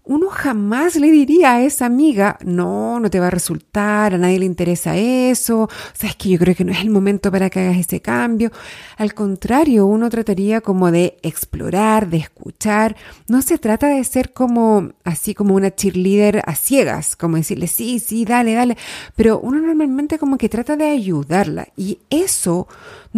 uno 0.08 0.28
jamás 0.30 0.96
le 0.96 1.10
diría 1.10 1.52
a 1.52 1.62
esa 1.62 1.84
amiga, 1.84 2.38
no, 2.42 2.98
no 2.98 3.10
te 3.10 3.20
va 3.20 3.26
a 3.26 3.30
resultar, 3.30 4.14
a 4.14 4.18
nadie 4.18 4.38
le 4.38 4.46
interesa 4.46 4.96
eso, 4.96 5.64
o 5.64 5.68
sea, 5.92 6.08
es 6.08 6.16
que 6.16 6.30
yo 6.30 6.38
creo 6.38 6.54
que 6.54 6.64
no 6.64 6.72
es 6.72 6.80
el 6.80 6.88
momento 6.88 7.30
para 7.30 7.50
que 7.50 7.60
hagas 7.60 7.76
ese 7.76 8.00
cambio. 8.00 8.50
Al 8.96 9.12
contrario, 9.12 9.84
uno 9.84 10.08
trataría 10.08 10.62
como 10.62 10.90
de 10.90 11.18
explorar, 11.22 12.08
de 12.08 12.16
escuchar. 12.16 12.96
No 13.28 13.42
se 13.42 13.58
trata 13.58 13.88
de 13.88 14.02
ser 14.02 14.32
como 14.32 14.92
así 15.04 15.34
como 15.34 15.54
una 15.54 15.74
cheerleader 15.74 16.42
a 16.46 16.54
ciegas, 16.54 17.14
como 17.14 17.36
decirle, 17.36 17.66
sí, 17.66 17.98
sí, 17.98 18.24
dale, 18.24 18.54
dale, 18.54 18.78
pero 19.14 19.38
uno 19.38 19.60
normalmente 19.60 20.18
como 20.18 20.38
que 20.38 20.48
trata 20.48 20.76
de 20.76 20.86
ayudarla 20.86 21.68
y 21.76 21.98
eso 22.08 22.66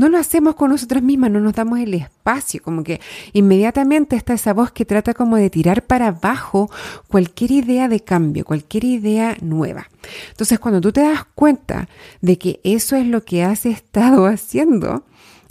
no 0.01 0.09
lo 0.09 0.17
hacemos 0.17 0.55
con 0.55 0.71
nosotras 0.71 1.03
mismas, 1.03 1.31
no 1.31 1.41
nos 1.41 1.53
damos 1.53 1.79
el 1.79 1.93
espacio, 1.93 2.63
como 2.63 2.83
que 2.83 3.03
inmediatamente 3.35 4.17
está 4.17 4.33
esa 4.33 4.55
voz 4.55 4.73
que 4.73 4.87
trata 4.87 5.13
como 5.13 5.37
de 5.37 5.51
tirar 5.51 5.83
para 5.83 6.07
abajo 6.07 6.71
cualquier 7.07 7.51
idea 7.51 7.87
de 7.87 8.01
cambio, 8.01 8.47
cualquier 8.47 8.85
idea 8.85 9.37
nueva. 9.43 9.91
Entonces, 10.31 10.59
cuando 10.59 10.81
tú 10.81 10.91
te 10.91 11.03
das 11.03 11.27
cuenta 11.35 11.91
de 12.23 12.39
que 12.39 12.61
eso 12.65 12.97
es 12.97 13.07
lo 13.07 13.27
que 13.27 13.45
has 13.45 13.67
estado 13.67 14.25
haciendo, 14.25 15.05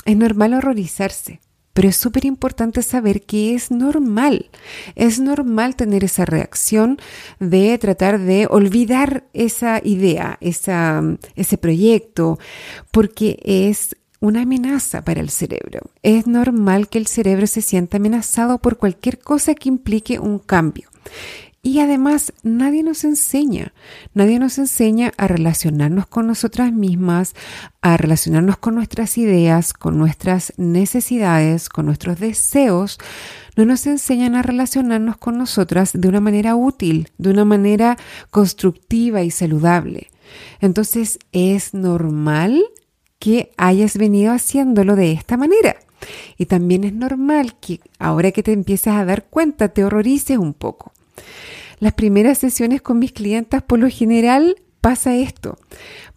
es 0.06 0.18
normal 0.18 0.56
horrorizarse. 0.56 1.41
Pero 1.74 1.88
es 1.88 1.98
súper 1.98 2.25
importante 2.25 2.82
saber 2.82 3.22
que 3.22 3.53
es 3.53 3.70
normal, 3.70 4.50
es 4.96 5.20
normal 5.20 5.75
tener 5.75 6.03
esa 6.03 6.25
reacción 6.25 6.98
de 7.39 7.77
tratar 7.77 8.20
de 8.20 8.48
olvidar 8.50 9.25
esa 9.34 9.79
idea, 9.84 10.39
esa, 10.41 11.03
ese 11.36 11.58
proyecto, 11.60 12.39
porque 12.91 13.39
es 13.46 13.96
una 14.20 14.42
amenaza 14.42 15.04
para 15.04 15.22
el 15.22 15.30
cerebro. 15.30 15.92
Es 16.04 16.28
normal 16.28 16.90
que 16.90 16.98
el 16.98 17.08
cerebro 17.08 17.48
se 17.48 17.62
sienta 17.62 17.98
amenazado 17.98 18.60
por 18.60 18.78
cualquier 18.78 19.20
cosa 19.20 19.56
que 19.56 19.70
implique 19.70 20.20
un 20.20 20.40
cambio. 20.40 20.90
Y 21.62 21.80
además 21.80 22.32
nadie 22.42 22.84
nos 22.84 23.04
enseña, 23.04 23.74
nadie 24.14 24.40
nos 24.40 24.58
enseña 24.58 25.12
a 25.18 25.28
relacionarnos 25.28 26.08
con 26.08 26.26
nosotras 26.26 26.72
mismas, 26.72 27.36
a 27.82 27.98
relacionarnos 27.98 28.58
con 28.58 28.76
nuestras 28.76 29.18
ideas, 29.18 29.74
con 29.74 29.98
nuestras 29.98 30.54
necesidades, 30.56 31.68
con 31.68 31.86
nuestros 31.86 32.18
deseos. 32.18 32.98
No 33.58 33.66
nos 33.66 33.86
enseñan 33.88 34.36
a 34.36 34.42
relacionarnos 34.42 35.18
con 35.18 35.38
nosotras 35.38 35.92
de 35.94 36.08
una 36.08 36.22
manera 36.22 36.56
útil, 36.56 37.10
de 37.18 37.32
una 37.32 37.44
manera 37.44 37.98
constructiva 38.30 39.22
y 39.24 39.32
saludable. 39.32 40.08
Entonces 40.62 41.20
es 41.34 41.74
normal 41.74 42.64
que 43.20 43.52
hayas 43.58 43.98
venido 43.98 44.34
haciéndolo 44.34 44.96
de 44.96 45.12
esta 45.12 45.38
manera. 45.38 45.76
Y 46.38 46.46
también 46.46 46.84
es 46.86 46.94
normal 46.94 47.56
que 47.60 47.82
ahora 48.00 48.32
que 48.32 48.44
te 48.44 48.54
empiezas 48.54 48.96
a 48.96 49.06
dar 49.06 49.26
cuenta 49.26 49.70
te 49.70 49.84
horrorices 49.84 50.38
un 50.38 50.54
poco. 50.54 50.94
Las 51.80 51.94
primeras 51.94 52.38
sesiones 52.38 52.82
con 52.82 53.00
mis 53.00 53.12
clientas 53.12 53.62
por 53.62 53.80
lo 53.80 53.90
general 53.90 54.56
pasa 54.82 55.16
esto? 55.16 55.58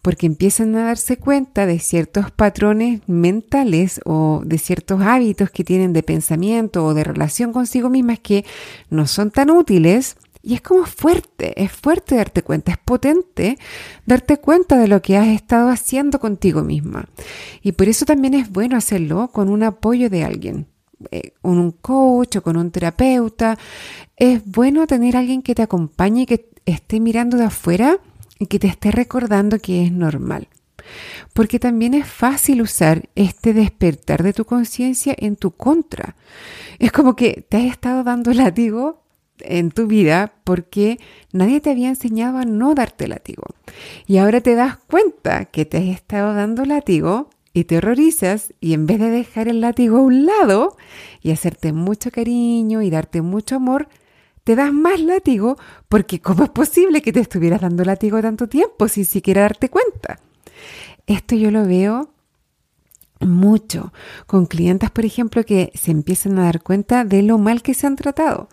Porque 0.01 0.25
empiezan 0.25 0.75
a 0.75 0.85
darse 0.85 1.17
cuenta 1.17 1.65
de 1.65 1.79
ciertos 1.79 2.31
patrones 2.31 3.01
mentales 3.07 4.01
o 4.05 4.41
de 4.45 4.57
ciertos 4.57 5.01
hábitos 5.01 5.49
que 5.49 5.63
tienen 5.63 5.93
de 5.93 6.03
pensamiento 6.03 6.85
o 6.85 6.93
de 6.93 7.03
relación 7.03 7.53
consigo 7.53 7.89
mismas 7.89 8.19
que 8.19 8.45
no 8.89 9.07
son 9.07 9.31
tan 9.31 9.49
útiles. 9.49 10.17
Y 10.45 10.55
es 10.55 10.61
como 10.61 10.85
fuerte, 10.85 11.63
es 11.63 11.71
fuerte 11.71 12.17
darte 12.17 12.43
cuenta, 12.43 12.73
es 12.73 12.77
potente 12.77 13.57
darte 14.05 14.37
cuenta 14.37 14.77
de 14.77 14.89
lo 14.89 15.01
que 15.01 15.15
has 15.15 15.27
estado 15.27 15.69
haciendo 15.69 16.19
contigo 16.19 16.63
misma. 16.63 17.07
Y 17.61 17.71
por 17.71 17.87
eso 17.87 18.03
también 18.03 18.33
es 18.33 18.51
bueno 18.51 18.75
hacerlo 18.75 19.29
con 19.29 19.47
un 19.47 19.63
apoyo 19.63 20.09
de 20.09 20.25
alguien, 20.25 20.67
eh, 21.11 21.31
con 21.41 21.57
un 21.59 21.71
coach 21.71 22.35
o 22.35 22.43
con 22.43 22.57
un 22.57 22.71
terapeuta. 22.71 23.57
Es 24.17 24.41
bueno 24.45 24.85
tener 24.85 25.15
alguien 25.15 25.43
que 25.43 25.55
te 25.55 25.61
acompañe 25.61 26.23
y 26.23 26.25
que 26.25 26.49
esté 26.65 26.99
mirando 26.99 27.37
de 27.37 27.45
afuera 27.45 27.99
y 28.37 28.47
que 28.47 28.59
te 28.59 28.67
esté 28.67 28.91
recordando 28.91 29.59
que 29.59 29.85
es 29.85 29.93
normal. 29.93 30.49
Porque 31.31 31.57
también 31.57 31.93
es 31.93 32.05
fácil 32.05 32.61
usar 32.61 33.07
este 33.15 33.53
despertar 33.53 34.23
de 34.23 34.33
tu 34.33 34.43
conciencia 34.43 35.15
en 35.17 35.37
tu 35.37 35.51
contra. 35.51 36.17
Es 36.79 36.91
como 36.91 37.15
que 37.15 37.45
te 37.47 37.55
has 37.55 37.63
estado 37.63 38.03
dando 38.03 38.33
látigo 38.33 39.02
en 39.43 39.71
tu 39.71 39.87
vida 39.87 40.33
porque 40.43 40.99
nadie 41.31 41.61
te 41.61 41.71
había 41.71 41.89
enseñado 41.89 42.37
a 42.37 42.45
no 42.45 42.75
darte 42.75 43.07
látigo. 43.07 43.43
Y 44.07 44.17
ahora 44.17 44.41
te 44.41 44.55
das 44.55 44.77
cuenta 44.77 45.45
que 45.45 45.65
te 45.65 45.77
has 45.77 45.95
estado 45.95 46.33
dando 46.33 46.65
látigo 46.65 47.29
y 47.53 47.65
te 47.65 47.77
horrorizas 47.77 48.53
y 48.59 48.73
en 48.73 48.87
vez 48.87 48.99
de 48.99 49.09
dejar 49.09 49.47
el 49.47 49.61
látigo 49.61 49.97
a 49.97 50.01
un 50.01 50.25
lado 50.25 50.75
y 51.21 51.31
hacerte 51.31 51.71
mucho 51.73 52.11
cariño 52.11 52.81
y 52.81 52.89
darte 52.89 53.21
mucho 53.21 53.55
amor, 53.55 53.87
te 54.43 54.55
das 54.55 54.73
más 54.73 54.99
látigo 54.99 55.57
porque 55.87 56.19
¿cómo 56.19 56.43
es 56.43 56.49
posible 56.49 57.01
que 57.01 57.13
te 57.13 57.19
estuvieras 57.19 57.61
dando 57.61 57.85
látigo 57.85 58.21
tanto 58.21 58.47
tiempo 58.47 58.87
sin 58.87 59.05
siquiera 59.05 59.41
darte 59.41 59.69
cuenta? 59.69 60.19
Esto 61.05 61.35
yo 61.35 61.51
lo 61.51 61.65
veo 61.65 62.12
mucho 63.25 63.93
con 64.27 64.45
clientas, 64.45 64.91
por 64.91 65.05
ejemplo, 65.05 65.43
que 65.45 65.71
se 65.75 65.91
empiezan 65.91 66.39
a 66.39 66.43
dar 66.43 66.61
cuenta 66.61 67.03
de 67.05 67.21
lo 67.23 67.37
mal 67.37 67.61
que 67.61 67.73
se 67.73 67.87
han 67.87 67.95
tratado, 67.95 68.49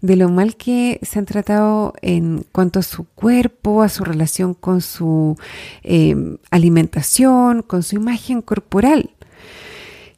de 0.00 0.16
lo 0.16 0.28
mal 0.28 0.56
que 0.56 0.98
se 1.02 1.18
han 1.18 1.26
tratado 1.26 1.94
en 2.02 2.44
cuanto 2.52 2.80
a 2.80 2.82
su 2.82 3.04
cuerpo, 3.04 3.82
a 3.82 3.88
su 3.88 4.04
relación 4.04 4.54
con 4.54 4.80
su 4.80 5.36
eh, 5.82 6.16
alimentación, 6.50 7.62
con 7.62 7.82
su 7.82 7.96
imagen 7.96 8.42
corporal. 8.42 9.10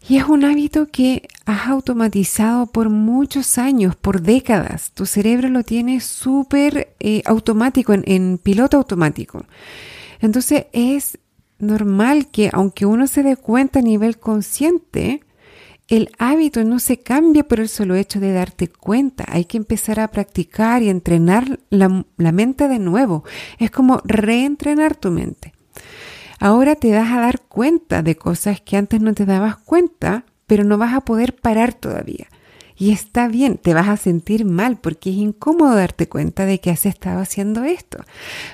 Y 0.08 0.18
es 0.18 0.24
un 0.24 0.44
hábito 0.44 0.86
que 0.86 1.26
has 1.46 1.66
automatizado 1.66 2.66
por 2.66 2.90
muchos 2.90 3.58
años, 3.58 3.96
por 3.96 4.22
décadas. 4.22 4.92
Tu 4.92 5.04
cerebro 5.04 5.48
lo 5.48 5.64
tiene 5.64 6.00
súper 6.00 6.94
eh, 7.00 7.22
automático, 7.24 7.92
en, 7.92 8.04
en 8.06 8.38
piloto 8.38 8.76
automático. 8.76 9.44
Entonces 10.20 10.66
es 10.72 11.18
normal 11.58 12.28
que 12.30 12.50
aunque 12.52 12.86
uno 12.86 13.06
se 13.06 13.22
dé 13.22 13.36
cuenta 13.36 13.78
a 13.78 13.82
nivel 13.82 14.18
consciente, 14.18 15.22
el 15.88 16.10
hábito 16.18 16.64
no 16.64 16.80
se 16.80 16.98
cambia 16.98 17.46
por 17.46 17.60
el 17.60 17.68
solo 17.68 17.94
hecho 17.94 18.18
de 18.18 18.32
darte 18.32 18.68
cuenta. 18.68 19.24
Hay 19.28 19.44
que 19.44 19.56
empezar 19.56 20.00
a 20.00 20.08
practicar 20.08 20.82
y 20.82 20.88
entrenar 20.88 21.60
la, 21.70 22.04
la 22.16 22.32
mente 22.32 22.68
de 22.68 22.78
nuevo. 22.78 23.24
Es 23.58 23.70
como 23.70 24.00
reentrenar 24.04 24.96
tu 24.96 25.10
mente. 25.10 25.52
Ahora 26.40 26.74
te 26.74 26.90
das 26.90 27.12
a 27.12 27.20
dar 27.20 27.40
cuenta 27.42 28.02
de 28.02 28.16
cosas 28.16 28.60
que 28.60 28.76
antes 28.76 29.00
no 29.00 29.14
te 29.14 29.26
dabas 29.26 29.56
cuenta, 29.56 30.24
pero 30.46 30.64
no 30.64 30.76
vas 30.76 30.94
a 30.94 31.02
poder 31.02 31.36
parar 31.36 31.72
todavía. 31.72 32.26
Y 32.78 32.92
está 32.92 33.28
bien, 33.28 33.56
te 33.56 33.72
vas 33.72 33.88
a 33.88 33.96
sentir 33.96 34.44
mal 34.44 34.76
porque 34.76 35.10
es 35.10 35.16
incómodo 35.16 35.74
darte 35.74 36.08
cuenta 36.08 36.44
de 36.44 36.60
que 36.60 36.70
has 36.70 36.84
estado 36.84 37.20
haciendo 37.20 37.64
esto. 37.64 38.04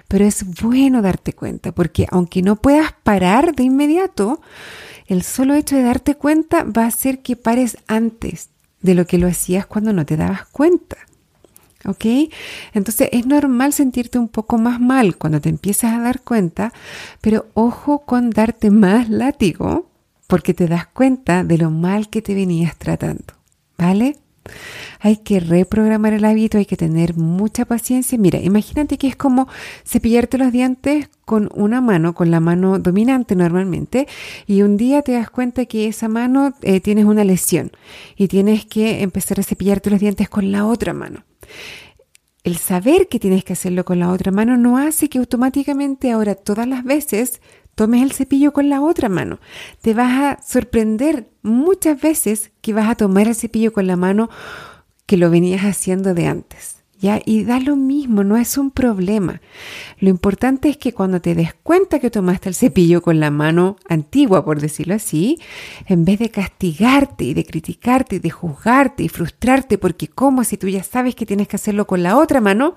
Pero 0.06 0.24
es 0.24 0.44
bueno 0.60 1.02
darte 1.02 1.32
cuenta 1.32 1.72
porque 1.72 2.06
aunque 2.10 2.42
no 2.42 2.56
puedas 2.56 2.92
parar 3.02 3.54
de 3.54 3.64
inmediato, 3.64 4.40
el 5.06 5.22
solo 5.22 5.54
hecho 5.54 5.76
de 5.76 5.82
darte 5.82 6.14
cuenta 6.14 6.64
va 6.64 6.84
a 6.84 6.88
hacer 6.88 7.20
que 7.20 7.36
pares 7.36 7.78
antes 7.88 8.50
de 8.80 8.94
lo 8.94 9.06
que 9.06 9.18
lo 9.18 9.26
hacías 9.26 9.66
cuando 9.66 9.92
no 9.92 10.06
te 10.06 10.16
dabas 10.16 10.46
cuenta. 10.46 10.96
¿Ok? 11.84 12.04
Entonces 12.74 13.08
es 13.10 13.26
normal 13.26 13.72
sentirte 13.72 14.18
un 14.18 14.28
poco 14.28 14.56
más 14.56 14.80
mal 14.80 15.16
cuando 15.16 15.40
te 15.40 15.48
empiezas 15.48 15.92
a 15.92 16.00
dar 16.00 16.20
cuenta, 16.20 16.72
pero 17.20 17.46
ojo 17.54 18.04
con 18.04 18.30
darte 18.30 18.70
más 18.70 19.08
látigo 19.08 19.90
porque 20.28 20.54
te 20.54 20.68
das 20.68 20.86
cuenta 20.86 21.42
de 21.42 21.58
lo 21.58 21.70
mal 21.70 22.08
que 22.08 22.22
te 22.22 22.34
venías 22.34 22.76
tratando. 22.76 23.34
¿Vale? 23.76 24.16
Hay 25.00 25.18
que 25.18 25.40
reprogramar 25.40 26.12
el 26.12 26.24
hábito, 26.24 26.58
hay 26.58 26.66
que 26.66 26.76
tener 26.76 27.16
mucha 27.16 27.64
paciencia. 27.64 28.18
Mira, 28.18 28.40
imagínate 28.40 28.98
que 28.98 29.08
es 29.08 29.16
como 29.16 29.48
cepillarte 29.84 30.38
los 30.38 30.52
dientes 30.52 31.08
con 31.24 31.48
una 31.54 31.80
mano, 31.80 32.14
con 32.14 32.30
la 32.30 32.40
mano 32.40 32.78
dominante 32.78 33.36
normalmente, 33.36 34.06
y 34.46 34.62
un 34.62 34.76
día 34.76 35.02
te 35.02 35.12
das 35.12 35.30
cuenta 35.30 35.66
que 35.66 35.88
esa 35.88 36.08
mano 36.08 36.54
eh, 36.62 36.80
tienes 36.80 37.04
una 37.04 37.24
lesión 37.24 37.72
y 38.16 38.28
tienes 38.28 38.64
que 38.66 39.02
empezar 39.02 39.40
a 39.40 39.42
cepillarte 39.42 39.90
los 39.90 40.00
dientes 40.00 40.28
con 40.28 40.52
la 40.52 40.66
otra 40.66 40.92
mano 40.92 41.24
el 42.44 42.56
saber 42.56 43.08
que 43.08 43.20
tienes 43.20 43.44
que 43.44 43.52
hacerlo 43.52 43.84
con 43.84 44.00
la 44.00 44.10
otra 44.10 44.32
mano 44.32 44.56
no 44.56 44.78
hace 44.78 45.08
que 45.08 45.18
automáticamente 45.18 46.10
ahora 46.10 46.34
todas 46.34 46.66
las 46.66 46.82
veces 46.84 47.40
tomes 47.74 48.02
el 48.02 48.12
cepillo 48.12 48.52
con 48.52 48.68
la 48.68 48.80
otra 48.82 49.08
mano. 49.08 49.38
Te 49.80 49.94
vas 49.94 50.12
a 50.20 50.42
sorprender 50.42 51.30
muchas 51.42 52.00
veces 52.00 52.51
que 52.62 52.72
vas 52.72 52.88
a 52.88 52.94
tomar 52.94 53.28
el 53.28 53.34
cepillo 53.34 53.74
con 53.74 53.86
la 53.86 53.96
mano 53.96 54.30
que 55.04 55.18
lo 55.18 55.28
venías 55.28 55.62
haciendo 55.62 56.14
de 56.14 56.26
antes. 56.26 56.82
Y 57.24 57.42
da 57.42 57.58
lo 57.58 57.74
mismo, 57.74 58.22
no 58.22 58.36
es 58.36 58.56
un 58.56 58.70
problema. 58.70 59.40
Lo 59.98 60.08
importante 60.08 60.68
es 60.68 60.76
que 60.76 60.92
cuando 60.92 61.20
te 61.20 61.34
des 61.34 61.52
cuenta 61.52 61.98
que 61.98 62.10
tomaste 62.10 62.48
el 62.48 62.54
cepillo 62.54 63.02
con 63.02 63.18
la 63.18 63.32
mano 63.32 63.76
antigua, 63.88 64.44
por 64.44 64.60
decirlo 64.60 64.94
así, 64.94 65.40
en 65.86 66.04
vez 66.04 66.20
de 66.20 66.30
castigarte 66.30 67.24
y 67.24 67.34
de 67.34 67.44
criticarte 67.44 68.16
y 68.16 68.18
de 68.20 68.30
juzgarte 68.30 69.02
y 69.02 69.08
frustrarte, 69.08 69.78
porque 69.78 70.06
como 70.06 70.44
si 70.44 70.56
tú 70.56 70.68
ya 70.68 70.84
sabes 70.84 71.16
que 71.16 71.26
tienes 71.26 71.48
que 71.48 71.56
hacerlo 71.56 71.88
con 71.88 72.04
la 72.04 72.16
otra 72.16 72.40
mano, 72.40 72.76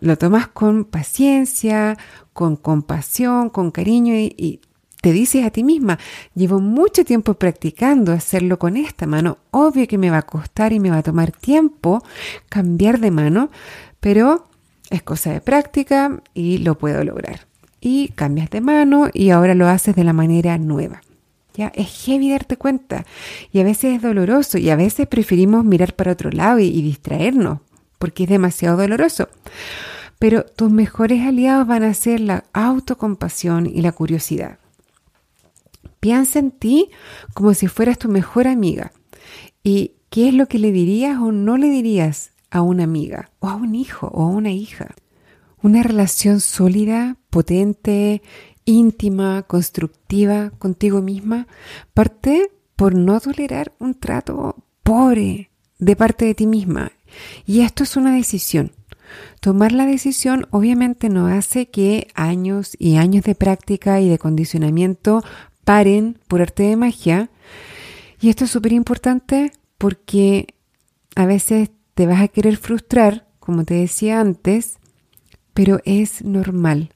lo 0.00 0.16
tomas 0.16 0.48
con 0.48 0.86
paciencia, 0.86 1.98
con 2.32 2.56
compasión, 2.56 3.50
con 3.50 3.70
cariño 3.70 4.14
y 4.14 4.60
te 5.00 5.12
dices 5.12 5.44
a 5.44 5.50
ti 5.50 5.62
misma, 5.62 5.98
llevo 6.34 6.60
mucho 6.60 7.04
tiempo 7.04 7.34
practicando 7.34 8.12
hacerlo 8.12 8.58
con 8.58 8.76
esta 8.76 9.06
mano, 9.06 9.38
obvio 9.50 9.86
que 9.86 9.98
me 9.98 10.10
va 10.10 10.18
a 10.18 10.22
costar 10.22 10.72
y 10.72 10.80
me 10.80 10.90
va 10.90 10.98
a 10.98 11.02
tomar 11.02 11.32
tiempo 11.32 12.02
cambiar 12.48 12.98
de 13.00 13.10
mano, 13.10 13.50
pero 14.00 14.46
es 14.90 15.02
cosa 15.02 15.32
de 15.32 15.40
práctica 15.40 16.22
y 16.34 16.58
lo 16.58 16.78
puedo 16.78 17.02
lograr. 17.04 17.46
Y 17.80 18.08
cambias 18.08 18.50
de 18.50 18.60
mano 18.60 19.08
y 19.12 19.30
ahora 19.30 19.54
lo 19.54 19.68
haces 19.68 19.94
de 19.94 20.04
la 20.04 20.12
manera 20.12 20.58
nueva. 20.58 21.02
Ya 21.54 21.72
es 21.74 22.04
heavy 22.04 22.30
darte 22.30 22.56
cuenta 22.56 23.06
y 23.50 23.60
a 23.60 23.64
veces 23.64 23.96
es 23.96 24.02
doloroso 24.02 24.58
y 24.58 24.68
a 24.70 24.76
veces 24.76 25.06
preferimos 25.06 25.64
mirar 25.64 25.94
para 25.94 26.12
otro 26.12 26.30
lado 26.30 26.58
y, 26.58 26.70
distraernos 26.82 27.60
porque 27.98 28.24
es 28.24 28.28
demasiado 28.28 28.76
doloroso. 28.76 29.28
Pero 30.18 30.44
tus 30.44 30.70
mejores 30.70 31.26
aliados 31.26 31.66
van 31.66 31.82
a 31.82 31.94
ser 31.94 32.20
la 32.20 32.44
autocompasión 32.52 33.66
y 33.66 33.82
la 33.82 33.92
curiosidad. 33.92 34.58
Piensa 36.06 36.38
en 36.38 36.52
ti 36.52 36.90
como 37.34 37.52
si 37.52 37.66
fueras 37.66 37.98
tu 37.98 38.08
mejor 38.08 38.46
amiga. 38.46 38.92
¿Y 39.64 39.94
qué 40.08 40.28
es 40.28 40.34
lo 40.34 40.46
que 40.46 40.60
le 40.60 40.70
dirías 40.70 41.18
o 41.18 41.32
no 41.32 41.56
le 41.56 41.68
dirías 41.68 42.30
a 42.48 42.62
una 42.62 42.84
amiga 42.84 43.32
o 43.40 43.48
a 43.48 43.56
un 43.56 43.74
hijo 43.74 44.06
o 44.14 44.22
a 44.22 44.26
una 44.26 44.52
hija? 44.52 44.94
Una 45.60 45.82
relación 45.82 46.38
sólida, 46.38 47.16
potente, 47.28 48.22
íntima, 48.64 49.42
constructiva 49.42 50.50
contigo 50.50 51.02
misma 51.02 51.48
parte 51.92 52.52
por 52.76 52.94
no 52.94 53.18
tolerar 53.18 53.72
un 53.80 53.94
trato 53.94 54.62
pobre 54.84 55.50
de 55.80 55.96
parte 55.96 56.24
de 56.24 56.36
ti 56.36 56.46
misma. 56.46 56.92
Y 57.46 57.62
esto 57.62 57.82
es 57.82 57.96
una 57.96 58.14
decisión. 58.14 58.70
Tomar 59.40 59.72
la 59.72 59.86
decisión 59.86 60.46
obviamente 60.52 61.08
no 61.08 61.26
hace 61.26 61.66
que 61.68 62.06
años 62.14 62.76
y 62.78 62.94
años 62.94 63.24
de 63.24 63.34
práctica 63.34 64.00
y 64.00 64.08
de 64.08 64.18
condicionamiento 64.18 65.24
paren 65.66 66.16
por 66.28 66.40
arte 66.40 66.62
de 66.62 66.76
magia. 66.76 67.28
Y 68.20 68.30
esto 68.30 68.44
es 68.44 68.50
súper 68.52 68.72
importante 68.72 69.50
porque 69.78 70.54
a 71.16 71.26
veces 71.26 71.70
te 71.94 72.06
vas 72.06 72.22
a 72.22 72.28
querer 72.28 72.56
frustrar, 72.56 73.26
como 73.40 73.64
te 73.64 73.74
decía 73.74 74.20
antes, 74.20 74.78
pero 75.54 75.80
es 75.84 76.24
normal. 76.24 76.94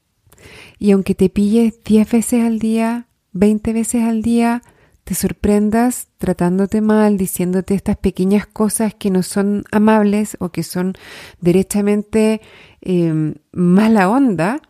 Y 0.78 0.92
aunque 0.92 1.16
te 1.16 1.28
pilles 1.28 1.82
10 1.84 2.10
veces 2.10 2.44
al 2.44 2.60
día, 2.60 3.08
20 3.32 3.72
veces 3.72 4.04
al 4.04 4.22
día, 4.22 4.62
te 5.02 5.14
sorprendas 5.14 6.06
tratándote 6.18 6.80
mal, 6.80 7.16
diciéndote 7.16 7.74
estas 7.74 7.96
pequeñas 7.96 8.46
cosas 8.46 8.94
que 8.94 9.10
no 9.10 9.24
son 9.24 9.64
amables 9.72 10.36
o 10.38 10.50
que 10.50 10.62
son 10.62 10.94
derechamente 11.40 12.40
eh, 12.82 13.34
mala 13.50 14.08
onda, 14.08 14.62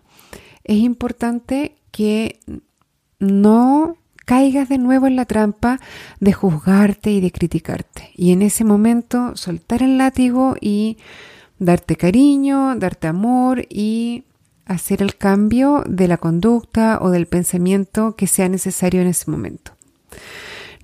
es 0.64 0.78
importante 0.78 1.76
que 1.90 2.40
no 3.20 3.96
caigas 4.24 4.68
de 4.68 4.78
nuevo 4.78 5.06
en 5.06 5.16
la 5.16 5.24
trampa 5.24 5.80
de 6.18 6.33
juzgarte 6.33 7.11
y 7.11 7.20
de 7.20 7.30
criticarte. 7.30 8.11
Y 8.14 8.33
en 8.33 8.42
ese 8.42 8.64
momento 8.64 9.37
soltar 9.37 9.83
el 9.83 9.98
látigo 9.98 10.56
y 10.61 10.98
darte 11.59 11.96
cariño, 11.96 12.74
darte 12.76 13.06
amor 13.06 13.66
y 13.68 14.24
hacer 14.64 15.02
el 15.02 15.16
cambio 15.16 15.85
de 15.87 16.09
la 16.09 16.16
conducta 16.16 16.98
o 17.02 17.11
del 17.11 17.26
pensamiento 17.26 18.16
que 18.16 18.26
sea 18.26 18.48
necesario 18.48 19.00
en 19.00 19.09
ese 19.09 19.30
momento. 19.30 19.72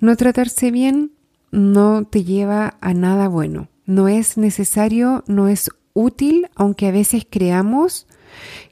No 0.01 0.17
tratarse 0.17 0.71
bien 0.71 1.13
no 1.51 2.05
te 2.05 2.25
lleva 2.25 2.77
a 2.81 2.95
nada 2.95 3.29
bueno. 3.29 3.69
No 3.87 4.09
es 4.09 4.37
necesario, 4.37 5.25
no 5.27 5.49
es 5.49 5.71
útil, 5.95 6.49
aunque 6.55 6.89
a 6.89 6.91
veces 6.91 7.27
creamos 7.29 8.07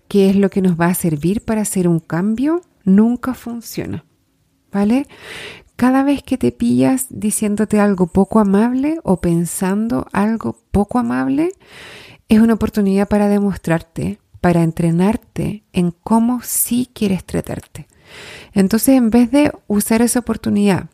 que 0.08 0.28
es 0.28 0.36
lo 0.36 0.50
que 0.50 0.60
nos 0.60 0.78
va 0.78 0.86
a 0.86 0.94
servir 0.94 1.40
para 1.42 1.62
hacer 1.62 1.88
un 1.88 2.00
cambio, 2.00 2.60
nunca 2.84 3.34
funciona. 3.34 4.04
¿Vale? 4.72 5.06
Cada 5.76 6.04
vez 6.04 6.22
que 6.22 6.38
te 6.38 6.52
pillas 6.52 7.06
diciéndote 7.10 7.80
algo 7.80 8.06
poco 8.06 8.38
amable 8.38 8.98
o 9.02 9.20
pensando 9.20 10.06
algo 10.12 10.58
poco 10.70 10.98
amable, 10.98 11.52
es 12.28 12.40
una 12.40 12.54
oportunidad 12.54 13.08
para 13.08 13.28
demostrarte, 13.28 14.18
para 14.40 14.62
entrenarte 14.62 15.64
en 15.72 15.90
cómo 15.90 16.40
sí 16.42 16.88
quieres 16.92 17.24
tratarte. 17.24 17.86
Entonces, 18.52 18.96
en 18.96 19.10
vez 19.10 19.30
de 19.30 19.52
usar 19.66 20.02
esa 20.02 20.20
oportunidad 20.20 20.88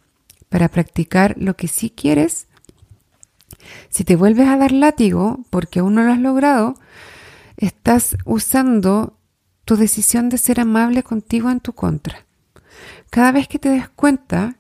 para 0.49 0.69
practicar 0.69 1.37
lo 1.39 1.57
que 1.57 1.69
sí 1.69 1.91
quieres, 1.91 2.49
si 3.89 4.05
te 4.05 4.17
vuelves 4.17 4.49
a 4.49 4.57
dar 4.57 4.73
látigo 4.73 5.41
porque 5.51 5.81
aún 5.81 5.95
no 5.95 6.03
lo 6.03 6.13
has 6.13 6.21
logrado, 6.21 6.77
estás 7.57 8.17
usando 8.25 9.19
tu 9.71 9.77
decisión 9.77 10.31
de 10.31 10.37
ser 10.37 10.59
amable 10.59 11.05
contigo 11.05 11.49
en 11.49 11.61
tu 11.61 11.75
contra. 11.75 12.27
Cada 13.09 13.31
vez 13.31 13.47
que 13.47 13.61
te 13.61 13.69
des 13.69 13.89
cuenta, 13.89 14.57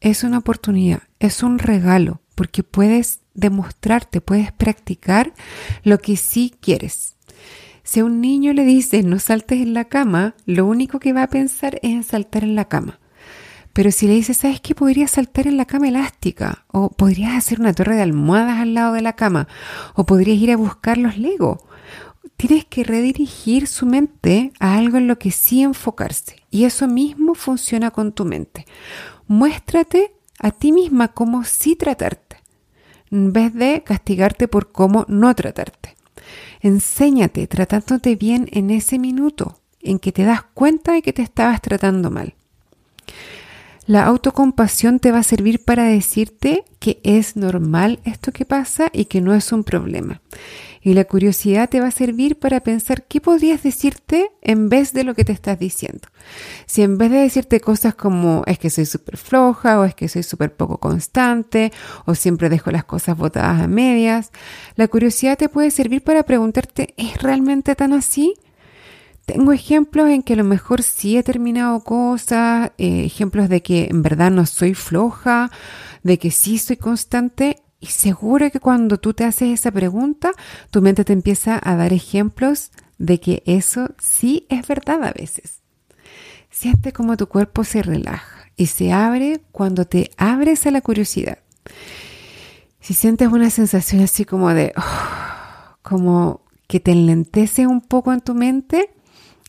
es 0.00 0.24
una 0.24 0.38
oportunidad, 0.38 1.04
es 1.20 1.44
un 1.44 1.60
regalo, 1.60 2.22
porque 2.34 2.64
puedes 2.64 3.20
demostrarte, 3.34 4.20
puedes 4.20 4.50
practicar 4.50 5.32
lo 5.84 5.98
que 5.98 6.16
sí 6.16 6.56
quieres. 6.60 7.14
Si 7.84 8.00
a 8.00 8.04
un 8.04 8.20
niño 8.20 8.52
le 8.52 8.64
dices 8.64 9.04
no 9.04 9.20
saltes 9.20 9.60
en 9.60 9.74
la 9.74 9.84
cama, 9.84 10.34
lo 10.44 10.66
único 10.66 10.98
que 10.98 11.12
va 11.12 11.22
a 11.22 11.30
pensar 11.30 11.76
es 11.76 11.92
en 11.92 12.02
saltar 12.02 12.42
en 12.42 12.56
la 12.56 12.64
cama. 12.64 12.98
Pero 13.72 13.92
si 13.92 14.08
le 14.08 14.14
dices, 14.14 14.38
¿sabes 14.38 14.60
qué? 14.60 14.74
Podrías 14.74 15.12
saltar 15.12 15.46
en 15.46 15.56
la 15.56 15.66
cama 15.66 15.86
elástica, 15.86 16.64
o 16.66 16.90
podrías 16.90 17.34
hacer 17.34 17.60
una 17.60 17.74
torre 17.74 17.94
de 17.94 18.02
almohadas 18.02 18.58
al 18.58 18.74
lado 18.74 18.94
de 18.94 19.02
la 19.02 19.12
cama, 19.12 19.46
o 19.94 20.04
podrías 20.04 20.38
ir 20.38 20.50
a 20.50 20.56
buscar 20.56 20.98
los 20.98 21.16
Legos. 21.16 21.60
Tienes 22.36 22.64
que 22.64 22.84
redirigir 22.84 23.66
su 23.66 23.86
mente 23.86 24.52
a 24.58 24.76
algo 24.76 24.98
en 24.98 25.06
lo 25.06 25.18
que 25.18 25.30
sí 25.30 25.62
enfocarse. 25.62 26.36
Y 26.50 26.64
eso 26.64 26.88
mismo 26.88 27.34
funciona 27.34 27.90
con 27.90 28.12
tu 28.12 28.24
mente. 28.24 28.66
Muéstrate 29.26 30.12
a 30.38 30.50
ti 30.50 30.72
misma 30.72 31.08
cómo 31.08 31.44
sí 31.44 31.76
tratarte, 31.76 32.36
en 33.10 33.32
vez 33.32 33.54
de 33.54 33.82
castigarte 33.84 34.48
por 34.48 34.72
cómo 34.72 35.04
no 35.08 35.34
tratarte. 35.34 35.96
Enséñate 36.60 37.46
tratándote 37.46 38.16
bien 38.16 38.48
en 38.52 38.70
ese 38.70 38.98
minuto 38.98 39.60
en 39.80 39.98
que 39.98 40.12
te 40.12 40.24
das 40.24 40.42
cuenta 40.42 40.92
de 40.92 41.02
que 41.02 41.12
te 41.12 41.22
estabas 41.22 41.60
tratando 41.60 42.10
mal. 42.10 42.34
La 43.86 44.06
autocompasión 44.06 45.00
te 45.00 45.10
va 45.10 45.18
a 45.18 45.24
servir 45.24 45.64
para 45.64 45.84
decirte 45.84 46.64
que 46.78 47.00
es 47.02 47.34
normal 47.34 47.98
esto 48.04 48.30
que 48.30 48.44
pasa 48.44 48.90
y 48.92 49.06
que 49.06 49.20
no 49.20 49.34
es 49.34 49.50
un 49.50 49.64
problema. 49.64 50.20
Y 50.84 50.94
la 50.94 51.04
curiosidad 51.04 51.68
te 51.68 51.80
va 51.80 51.88
a 51.88 51.92
servir 51.92 52.38
para 52.38 52.60
pensar 52.60 53.04
qué 53.04 53.20
podrías 53.20 53.62
decirte 53.62 54.30
en 54.40 54.68
vez 54.68 54.92
de 54.92 55.02
lo 55.02 55.14
que 55.14 55.24
te 55.24 55.32
estás 55.32 55.58
diciendo. 55.58 56.08
Si 56.66 56.82
en 56.82 56.96
vez 56.96 57.10
de 57.10 57.18
decirte 57.18 57.60
cosas 57.60 57.94
como 57.94 58.44
es 58.46 58.58
que 58.58 58.70
soy 58.70 58.86
súper 58.86 59.16
floja 59.16 59.80
o 59.80 59.84
es 59.84 59.94
que 59.94 60.08
soy 60.08 60.22
súper 60.22 60.54
poco 60.54 60.78
constante 60.78 61.72
o 62.04 62.14
siempre 62.14 62.48
dejo 62.48 62.70
las 62.70 62.84
cosas 62.84 63.16
botadas 63.16 63.62
a 63.62 63.68
medias, 63.68 64.30
la 64.76 64.86
curiosidad 64.86 65.38
te 65.38 65.48
puede 65.48 65.72
servir 65.72 66.02
para 66.02 66.22
preguntarte 66.22 66.94
¿es 66.96 67.20
realmente 67.20 67.74
tan 67.74 67.92
así? 67.92 68.34
Tengo 69.24 69.52
ejemplos 69.52 70.08
en 70.08 70.22
que 70.22 70.32
a 70.32 70.36
lo 70.36 70.44
mejor 70.44 70.82
sí 70.82 71.16
he 71.16 71.22
terminado 71.22 71.80
cosas, 71.84 72.72
eh, 72.78 73.04
ejemplos 73.04 73.48
de 73.48 73.62
que 73.62 73.88
en 73.90 74.02
verdad 74.02 74.30
no 74.30 74.46
soy 74.46 74.74
floja, 74.74 75.50
de 76.02 76.18
que 76.18 76.30
sí 76.30 76.58
soy 76.58 76.76
constante. 76.76 77.62
Y 77.78 77.86
seguro 77.86 78.50
que 78.50 78.60
cuando 78.60 78.98
tú 78.98 79.14
te 79.14 79.24
haces 79.24 79.48
esa 79.50 79.70
pregunta, 79.70 80.32
tu 80.70 80.82
mente 80.82 81.04
te 81.04 81.12
empieza 81.12 81.60
a 81.62 81.76
dar 81.76 81.92
ejemplos 81.92 82.70
de 82.98 83.18
que 83.18 83.42
eso 83.46 83.94
sí 83.98 84.46
es 84.48 84.66
verdad 84.66 85.02
a 85.02 85.12
veces. 85.12 85.62
Siente 86.50 86.92
como 86.92 87.16
tu 87.16 87.26
cuerpo 87.26 87.64
se 87.64 87.82
relaja 87.82 88.50
y 88.56 88.66
se 88.66 88.92
abre 88.92 89.40
cuando 89.50 89.86
te 89.86 90.10
abres 90.16 90.66
a 90.66 90.70
la 90.70 90.80
curiosidad. 90.80 91.38
Si 92.80 92.94
sientes 92.94 93.28
una 93.28 93.50
sensación 93.50 94.02
así 94.02 94.24
como 94.24 94.52
de, 94.52 94.72
oh, 94.76 95.76
como 95.82 96.42
que 96.66 96.80
te 96.80 96.92
enlentece 96.92 97.66
un 97.66 97.80
poco 97.80 98.12
en 98.12 98.20
tu 98.20 98.34
mente, 98.34 98.90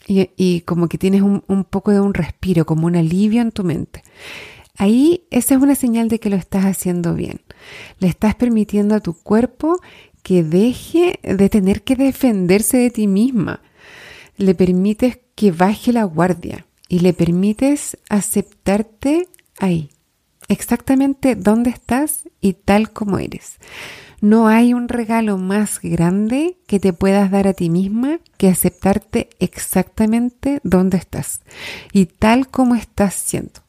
y, 0.07 0.61
como 0.61 0.87
que 0.87 0.97
tienes 0.97 1.21
un, 1.21 1.43
un, 1.47 1.63
poco 1.63 1.91
de 1.91 2.01
un 2.01 2.13
respiro, 2.13 2.65
como 2.65 2.87
un 2.87 2.95
alivio 2.95 3.41
en 3.41 3.51
tu 3.51 3.63
mente. 3.63 4.03
Ahí 4.77 5.25
esa 5.29 5.55
es 5.55 5.61
una 5.61 5.75
señal 5.75 6.09
de 6.09 6.19
que 6.19 6.29
lo 6.29 6.35
estás 6.35 6.65
haciendo 6.65 7.13
bien. 7.13 7.41
Le 7.99 8.07
estás 8.07 8.35
permitiendo 8.35 8.95
a 8.95 8.99
tu 8.99 9.13
cuerpo 9.13 9.79
que 10.23 10.43
deje 10.43 11.19
de 11.21 11.49
tener 11.49 11.83
que 11.83 11.95
defenderse 11.95 12.77
de 12.77 12.89
ti 12.89 13.07
misma. 13.07 13.61
Le 14.37 14.55
permites 14.55 15.19
que 15.35 15.51
baje 15.51 15.93
la 15.93 16.05
guardia 16.05 16.65
y 16.87 16.99
le 16.99 17.13
permites 17.13 17.97
aceptarte 18.09 19.27
ahí, 19.59 19.89
exactamente 20.47 21.35
donde 21.35 21.69
estás 21.69 22.23
y 22.41 22.53
tal 22.53 22.91
como 22.91 23.19
eres. 23.19 23.57
No 24.23 24.47
hay 24.47 24.73
un 24.73 24.87
regalo 24.87 25.37
más 25.37 25.81
grande 25.81 26.57
que 26.65 26.79
te 26.79 26.93
puedas 26.93 27.29
dar 27.29 27.45
a 27.45 27.53
ti 27.53 27.69
misma 27.69 28.21
que 28.37 28.47
aceptarte 28.47 29.27
exactamente 29.39 30.61
donde 30.63 30.95
estás 30.95 31.41
y 31.91 32.05
tal 32.05 32.47
como 32.47 32.75
estás 32.75 33.15
siendo. 33.15 33.59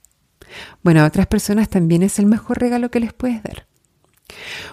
Bueno, 0.85 1.01
a 1.01 1.07
otras 1.07 1.27
personas 1.27 1.69
también 1.69 2.05
es 2.05 2.21
el 2.21 2.27
mejor 2.27 2.61
regalo 2.61 2.89
que 2.89 3.01
les 3.01 3.13
puedes 3.13 3.43
dar. 3.43 3.67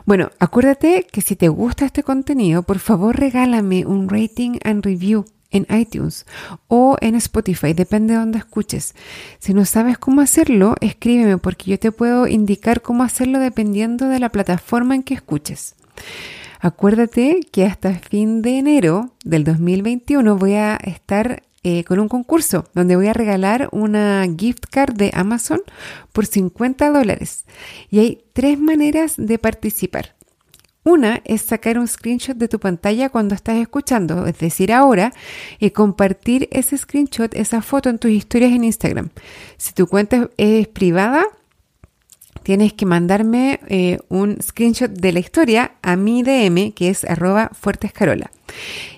Bueno, 0.05 0.29
acuérdate 0.37 1.07
que 1.11 1.21
si 1.21 1.35
te 1.35 1.49
gusta 1.49 1.85
este 1.85 2.03
contenido, 2.03 2.61
por 2.61 2.77
favor 2.77 3.19
regálame 3.19 3.83
un 3.83 4.07
rating 4.07 4.59
and 4.63 4.85
review 4.85 5.25
en 5.51 5.67
iTunes 5.69 6.25
o 6.67 6.97
en 7.01 7.15
Spotify, 7.15 7.73
depende 7.73 8.13
de 8.13 8.19
dónde 8.19 8.39
escuches. 8.39 8.95
Si 9.39 9.53
no 9.53 9.65
sabes 9.65 9.97
cómo 9.97 10.21
hacerlo, 10.21 10.75
escríbeme 10.81 11.37
porque 11.37 11.71
yo 11.71 11.79
te 11.79 11.91
puedo 11.91 12.27
indicar 12.27 12.81
cómo 12.81 13.03
hacerlo 13.03 13.39
dependiendo 13.39 14.07
de 14.07 14.19
la 14.19 14.29
plataforma 14.29 14.95
en 14.95 15.03
que 15.03 15.13
escuches. 15.13 15.75
Acuérdate 16.59 17.41
que 17.51 17.65
hasta 17.65 17.93
fin 17.95 18.41
de 18.41 18.59
enero 18.59 19.11
del 19.23 19.43
2021 19.43 20.37
voy 20.37 20.53
a 20.53 20.75
estar 20.75 21.43
eh, 21.63 21.83
con 21.83 21.99
un 21.99 22.07
concurso 22.07 22.65
donde 22.73 22.95
voy 22.95 23.07
a 23.07 23.13
regalar 23.13 23.69
una 23.71 24.25
gift 24.37 24.65
card 24.69 24.95
de 24.95 25.11
Amazon 25.13 25.61
por 26.11 26.25
50 26.25 26.89
dólares. 26.91 27.45
Y 27.89 27.99
hay 27.99 28.23
tres 28.33 28.59
maneras 28.59 29.13
de 29.17 29.37
participar. 29.37 30.15
Una 30.83 31.21
es 31.25 31.43
sacar 31.43 31.77
un 31.77 31.87
screenshot 31.87 32.35
de 32.35 32.47
tu 32.47 32.59
pantalla 32.59 33.09
cuando 33.09 33.35
estás 33.35 33.57
escuchando, 33.57 34.25
es 34.25 34.39
decir, 34.39 34.73
ahora, 34.73 35.13
y 35.59 35.69
compartir 35.71 36.49
ese 36.51 36.75
screenshot, 36.75 37.35
esa 37.35 37.61
foto 37.61 37.89
en 37.89 37.99
tus 37.99 38.09
historias 38.09 38.51
en 38.51 38.63
Instagram. 38.63 39.09
Si 39.57 39.73
tu 39.73 39.85
cuenta 39.85 40.29
es 40.37 40.67
privada, 40.67 41.23
tienes 42.41 42.73
que 42.73 42.87
mandarme 42.87 43.59
eh, 43.67 43.99
un 44.09 44.41
screenshot 44.41 44.91
de 44.91 45.11
la 45.11 45.19
historia 45.19 45.73
a 45.83 45.95
mi 45.95 46.23
DM, 46.23 46.71
que 46.73 46.89
es 46.89 47.03
arroba 47.03 47.51
fuertescarola. 47.53 48.31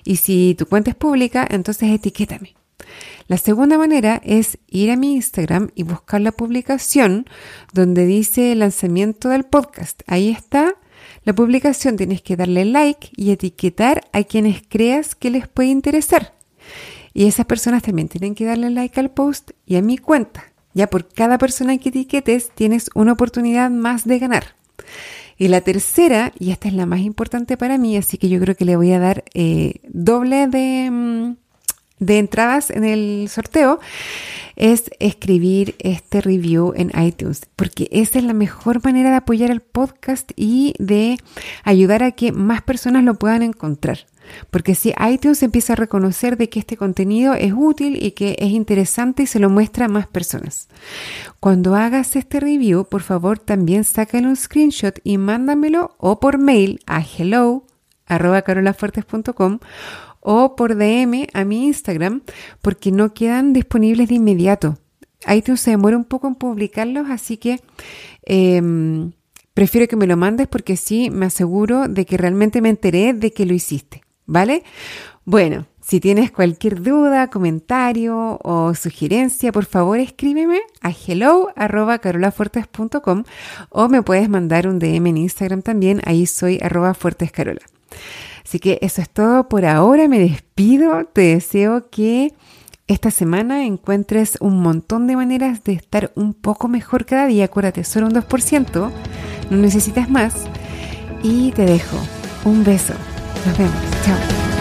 Y 0.04 0.16
si 0.16 0.54
tu 0.58 0.64
cuenta 0.64 0.90
es 0.90 0.96
pública, 0.96 1.46
entonces 1.50 1.90
etiquétame. 1.90 2.54
La 3.26 3.38
segunda 3.38 3.78
manera 3.78 4.20
es 4.24 4.58
ir 4.68 4.90
a 4.90 4.96
mi 4.96 5.14
Instagram 5.14 5.70
y 5.74 5.82
buscar 5.82 6.20
la 6.20 6.32
publicación 6.32 7.26
donde 7.72 8.06
dice 8.06 8.54
lanzamiento 8.54 9.28
del 9.28 9.44
podcast. 9.44 10.02
Ahí 10.06 10.30
está 10.30 10.76
la 11.24 11.34
publicación 11.34 11.96
tienes 11.96 12.22
que 12.22 12.36
darle 12.36 12.64
like 12.64 13.08
y 13.16 13.30
etiquetar 13.30 14.02
a 14.12 14.24
quienes 14.24 14.62
creas 14.68 15.14
que 15.14 15.30
les 15.30 15.48
puede 15.48 15.70
interesar. 15.70 16.34
Y 17.12 17.26
esas 17.26 17.46
personas 17.46 17.82
también 17.82 18.08
tienen 18.08 18.34
que 18.34 18.44
darle 18.44 18.70
like 18.70 18.98
al 19.00 19.10
post 19.10 19.52
y 19.66 19.76
a 19.76 19.82
mi 19.82 19.98
cuenta. 19.98 20.52
Ya 20.74 20.88
por 20.88 21.08
cada 21.08 21.38
persona 21.38 21.78
que 21.78 21.90
etiquetes 21.90 22.50
tienes 22.54 22.90
una 22.94 23.12
oportunidad 23.12 23.70
más 23.70 24.04
de 24.04 24.18
ganar. 24.18 24.56
Y 25.38 25.48
la 25.48 25.60
tercera, 25.62 26.32
y 26.38 26.50
esta 26.50 26.68
es 26.68 26.74
la 26.74 26.86
más 26.86 27.00
importante 27.00 27.56
para 27.56 27.78
mí, 27.78 27.96
así 27.96 28.18
que 28.18 28.28
yo 28.28 28.40
creo 28.40 28.54
que 28.54 28.64
le 28.64 28.76
voy 28.76 28.92
a 28.92 28.98
dar 28.98 29.24
eh, 29.34 29.80
doble 29.88 30.46
de, 30.46 30.90
mm, 30.90 31.36
de 31.98 32.18
entradas 32.18 32.70
en 32.70 32.84
el 32.84 33.28
sorteo 33.28 33.80
es 34.56 34.90
escribir 35.00 35.74
este 35.78 36.20
review 36.20 36.72
en 36.76 36.92
iTunes, 37.00 37.42
porque 37.56 37.88
esa 37.90 38.18
es 38.18 38.24
la 38.24 38.34
mejor 38.34 38.84
manera 38.84 39.10
de 39.10 39.16
apoyar 39.16 39.50
el 39.50 39.60
podcast 39.60 40.30
y 40.36 40.74
de 40.78 41.18
ayudar 41.64 42.02
a 42.02 42.12
que 42.12 42.32
más 42.32 42.62
personas 42.62 43.04
lo 43.04 43.14
puedan 43.14 43.42
encontrar. 43.42 44.06
Porque 44.50 44.74
si 44.74 44.94
iTunes 45.06 45.42
empieza 45.42 45.74
a 45.74 45.76
reconocer 45.76 46.38
de 46.38 46.48
que 46.48 46.58
este 46.58 46.78
contenido 46.78 47.34
es 47.34 47.52
útil 47.54 48.02
y 48.02 48.12
que 48.12 48.36
es 48.38 48.50
interesante 48.50 49.24
y 49.24 49.26
se 49.26 49.38
lo 49.38 49.50
muestra 49.50 49.84
a 49.84 49.88
más 49.88 50.06
personas. 50.06 50.68
Cuando 51.40 51.74
hagas 51.74 52.16
este 52.16 52.40
review, 52.40 52.86
por 52.86 53.02
favor 53.02 53.38
también 53.38 53.84
sácale 53.84 54.26
un 54.26 54.36
screenshot 54.36 54.98
y 55.04 55.18
mándamelo 55.18 55.94
o 55.98 56.20
por 56.20 56.38
mail 56.38 56.80
a 56.86 57.02
hello 57.02 57.64
o 60.24 60.56
por 60.56 60.74
DM 60.74 61.28
a 61.32 61.44
mi 61.44 61.66
Instagram 61.66 62.22
porque 62.62 62.90
no 62.90 63.14
quedan 63.14 63.52
disponibles 63.52 64.08
de 64.08 64.16
inmediato. 64.16 64.76
iTunes 65.32 65.60
se 65.60 65.70
demora 65.70 65.96
un 65.96 66.04
poco 66.04 66.26
en 66.26 66.34
publicarlos, 66.34 67.08
así 67.10 67.36
que 67.36 67.60
em, 68.24 69.12
prefiero 69.52 69.86
que 69.86 69.94
me 69.96 70.06
lo 70.06 70.16
mandes 70.16 70.48
porque 70.48 70.76
sí 70.76 71.10
me 71.10 71.26
aseguro 71.26 71.88
de 71.88 72.06
que 72.06 72.16
realmente 72.16 72.62
me 72.62 72.70
enteré 72.70 73.12
de 73.12 73.32
que 73.32 73.46
lo 73.46 73.54
hiciste, 73.54 74.02
¿vale? 74.24 74.64
Bueno, 75.26 75.66
si 75.82 76.00
tienes 76.00 76.30
cualquier 76.30 76.82
duda, 76.82 77.28
comentario 77.28 78.38
o 78.42 78.74
sugerencia, 78.74 79.52
por 79.52 79.66
favor 79.66 79.98
escríbeme 79.98 80.60
a 80.80 80.90
hello.carolafuertes.com 80.90 83.24
o 83.68 83.88
me 83.90 84.02
puedes 84.02 84.30
mandar 84.30 84.66
un 84.66 84.78
DM 84.78 85.08
en 85.08 85.18
Instagram 85.18 85.60
también, 85.60 86.00
ahí 86.06 86.24
soy 86.24 86.58
arroba 86.62 86.94
fuertescarola. 86.94 87.60
Así 88.44 88.58
que 88.58 88.78
eso 88.82 89.00
es 89.00 89.08
todo 89.08 89.48
por 89.48 89.64
ahora, 89.64 90.06
me 90.08 90.18
despido, 90.18 91.06
te 91.06 91.22
deseo 91.22 91.88
que 91.90 92.34
esta 92.86 93.10
semana 93.10 93.64
encuentres 93.64 94.36
un 94.40 94.60
montón 94.60 95.06
de 95.06 95.16
maneras 95.16 95.64
de 95.64 95.72
estar 95.72 96.12
un 96.14 96.34
poco 96.34 96.68
mejor 96.68 97.06
cada 97.06 97.26
día, 97.26 97.46
acuérdate, 97.46 97.82
solo 97.84 98.06
un 98.06 98.12
2%, 98.12 98.90
no 99.50 99.56
necesitas 99.56 100.10
más. 100.10 100.34
Y 101.22 101.52
te 101.52 101.64
dejo. 101.64 101.96
Un 102.44 102.62
beso, 102.62 102.92
nos 103.46 103.56
vemos, 103.56 103.80
chao. 104.04 104.53